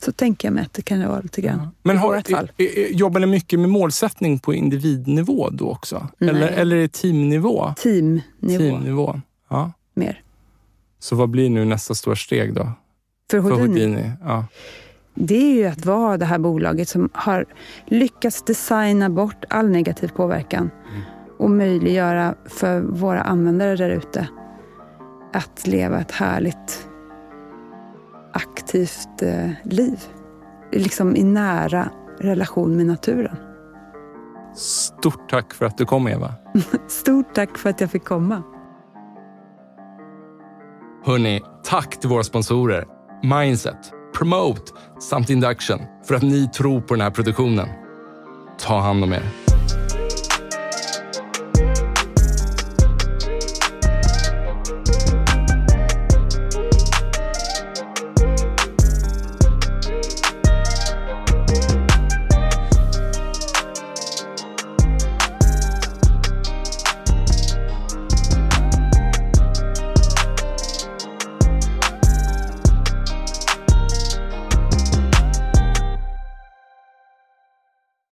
[0.01, 1.67] Så tänker jag mig att det kan vara lite grann.
[1.83, 2.51] Men har, fall.
[2.89, 6.07] jobbar ni mycket med målsättning på individnivå då också?
[6.19, 7.73] Eller, eller är det teamnivå?
[7.77, 8.23] Teamnivå.
[8.57, 9.21] Teamnivå.
[9.49, 9.71] Ja.
[9.93, 10.21] Mer.
[10.99, 12.71] Så vad blir nu nästa stora steg då?
[13.31, 13.57] För Houdini?
[13.57, 14.11] För Houdini?
[14.23, 14.45] Ja.
[15.15, 17.45] Det är ju att vara det här bolaget som har
[17.85, 21.01] lyckats designa bort all negativ påverkan mm.
[21.37, 24.27] och möjliggöra för våra användare där ute
[25.33, 26.87] att leva ett härligt
[28.33, 30.03] aktivt eh, liv.
[30.71, 33.37] Liksom i nära relation med naturen.
[34.55, 36.33] Stort tack för att du kom Eva.
[36.87, 38.43] Stort tack för att jag fick komma.
[41.05, 42.85] Hörni, tack till våra sponsorer
[43.23, 47.67] Mindset, Promote samt Induction för att ni tror på den här produktionen.
[48.59, 49.42] Ta hand om er.